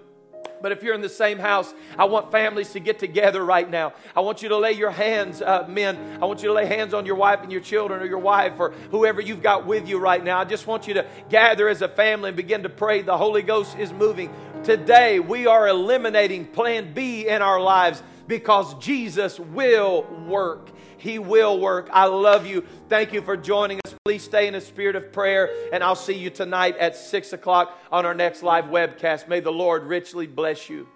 but 0.61 0.71
if 0.71 0.83
you're 0.83 0.95
in 0.95 1.01
the 1.01 1.09
same 1.09 1.39
house, 1.39 1.73
I 1.97 2.05
want 2.05 2.31
families 2.31 2.71
to 2.71 2.79
get 2.79 2.99
together 2.99 3.43
right 3.43 3.69
now. 3.69 3.93
I 4.15 4.21
want 4.21 4.41
you 4.41 4.49
to 4.49 4.57
lay 4.57 4.73
your 4.73 4.91
hands, 4.91 5.41
uh, 5.41 5.65
men. 5.67 6.19
I 6.21 6.25
want 6.25 6.41
you 6.41 6.47
to 6.49 6.53
lay 6.53 6.65
hands 6.65 6.93
on 6.93 7.05
your 7.05 7.15
wife 7.15 7.41
and 7.41 7.51
your 7.51 7.61
children 7.61 8.01
or 8.01 8.05
your 8.05 8.19
wife 8.19 8.53
or 8.59 8.71
whoever 8.91 9.21
you've 9.21 9.41
got 9.41 9.65
with 9.65 9.87
you 9.87 9.97
right 9.99 10.23
now. 10.23 10.39
I 10.39 10.45
just 10.45 10.67
want 10.67 10.87
you 10.87 10.95
to 10.95 11.05
gather 11.29 11.67
as 11.67 11.81
a 11.81 11.87
family 11.87 12.29
and 12.29 12.37
begin 12.37 12.63
to 12.63 12.69
pray. 12.69 13.01
The 13.01 13.17
Holy 13.17 13.41
Ghost 13.41 13.77
is 13.77 13.91
moving. 13.91 14.33
Today, 14.63 15.19
we 15.19 15.47
are 15.47 15.67
eliminating 15.67 16.45
plan 16.45 16.93
B 16.93 17.27
in 17.27 17.41
our 17.41 17.59
lives 17.59 18.03
because 18.27 18.75
Jesus 18.75 19.39
will 19.39 20.03
work. 20.27 20.69
He 21.01 21.17
will 21.17 21.59
work. 21.59 21.89
I 21.91 22.05
love 22.05 22.45
you. 22.45 22.63
Thank 22.87 23.11
you 23.11 23.21
for 23.21 23.35
joining 23.35 23.79
us. 23.85 23.95
Please 24.05 24.23
stay 24.23 24.47
in 24.47 24.53
a 24.53 24.61
spirit 24.61 24.95
of 24.95 25.11
prayer, 25.11 25.49
and 25.73 25.83
I'll 25.83 25.95
see 25.95 26.13
you 26.13 26.29
tonight 26.29 26.77
at 26.77 26.95
6 26.95 27.33
o'clock 27.33 27.77
on 27.91 28.05
our 28.05 28.13
next 28.13 28.43
live 28.43 28.65
webcast. 28.65 29.27
May 29.27 29.39
the 29.39 29.51
Lord 29.51 29.83
richly 29.83 30.27
bless 30.27 30.69
you. 30.69 30.87